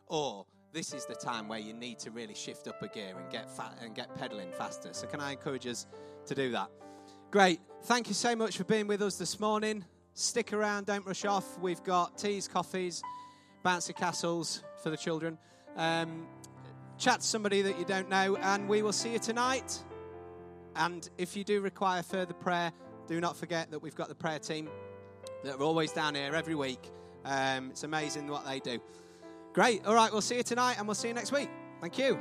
Or 0.07 0.45
this 0.71 0.93
is 0.93 1.05
the 1.05 1.15
time 1.15 1.47
where 1.47 1.59
you 1.59 1.73
need 1.73 1.99
to 1.99 2.11
really 2.11 2.35
shift 2.35 2.67
up 2.67 2.81
a 2.81 2.87
gear 2.87 3.15
and 3.17 3.29
get 3.31 3.49
fat 3.49 3.77
and 3.81 3.95
get 3.95 4.15
pedaling 4.15 4.51
faster. 4.51 4.93
So 4.93 5.07
can 5.07 5.19
I 5.19 5.31
encourage 5.31 5.65
us 5.65 5.87
to 6.27 6.35
do 6.35 6.51
that? 6.51 6.69
Great. 7.31 7.59
Thank 7.83 8.07
you 8.07 8.13
so 8.13 8.35
much 8.35 8.57
for 8.57 8.65
being 8.65 8.87
with 8.87 9.01
us 9.01 9.17
this 9.17 9.39
morning. 9.39 9.83
Stick 10.13 10.53
around, 10.53 10.85
don't 10.85 11.05
rush 11.05 11.25
off. 11.25 11.57
We've 11.59 11.81
got 11.83 12.17
teas, 12.17 12.47
coffees, 12.47 13.01
bouncy 13.65 13.95
castles 13.95 14.63
for 14.83 14.89
the 14.89 14.97
children. 14.97 15.37
Um, 15.75 16.27
chat 17.01 17.21
to 17.21 17.25
somebody 17.25 17.63
that 17.63 17.79
you 17.79 17.85
don't 17.85 18.09
know, 18.09 18.37
and 18.37 18.69
we 18.69 18.83
will 18.83 18.93
see 18.93 19.11
you 19.11 19.19
tonight. 19.19 19.83
And 20.75 21.09
if 21.17 21.35
you 21.35 21.43
do 21.43 21.59
require 21.59 22.03
further 22.03 22.33
prayer, 22.33 22.71
do 23.07 23.19
not 23.19 23.35
forget 23.35 23.71
that 23.71 23.79
we've 23.79 23.95
got 23.95 24.07
the 24.07 24.15
prayer 24.15 24.37
team 24.37 24.69
that 25.43 25.55
are 25.55 25.63
always 25.63 25.91
down 25.91 26.13
here 26.13 26.35
every 26.35 26.55
week. 26.55 26.91
Um, 27.25 27.71
it's 27.71 27.83
amazing 27.83 28.27
what 28.27 28.45
they 28.45 28.59
do. 28.59 28.79
Great. 29.53 29.83
All 29.85 29.95
right, 29.95 30.11
we'll 30.11 30.21
see 30.21 30.37
you 30.37 30.43
tonight 30.43 30.75
and 30.77 30.87
we'll 30.87 30.95
see 30.95 31.07
you 31.07 31.13
next 31.15 31.31
week. 31.31 31.49
Thank 31.81 31.97
you. 31.97 32.19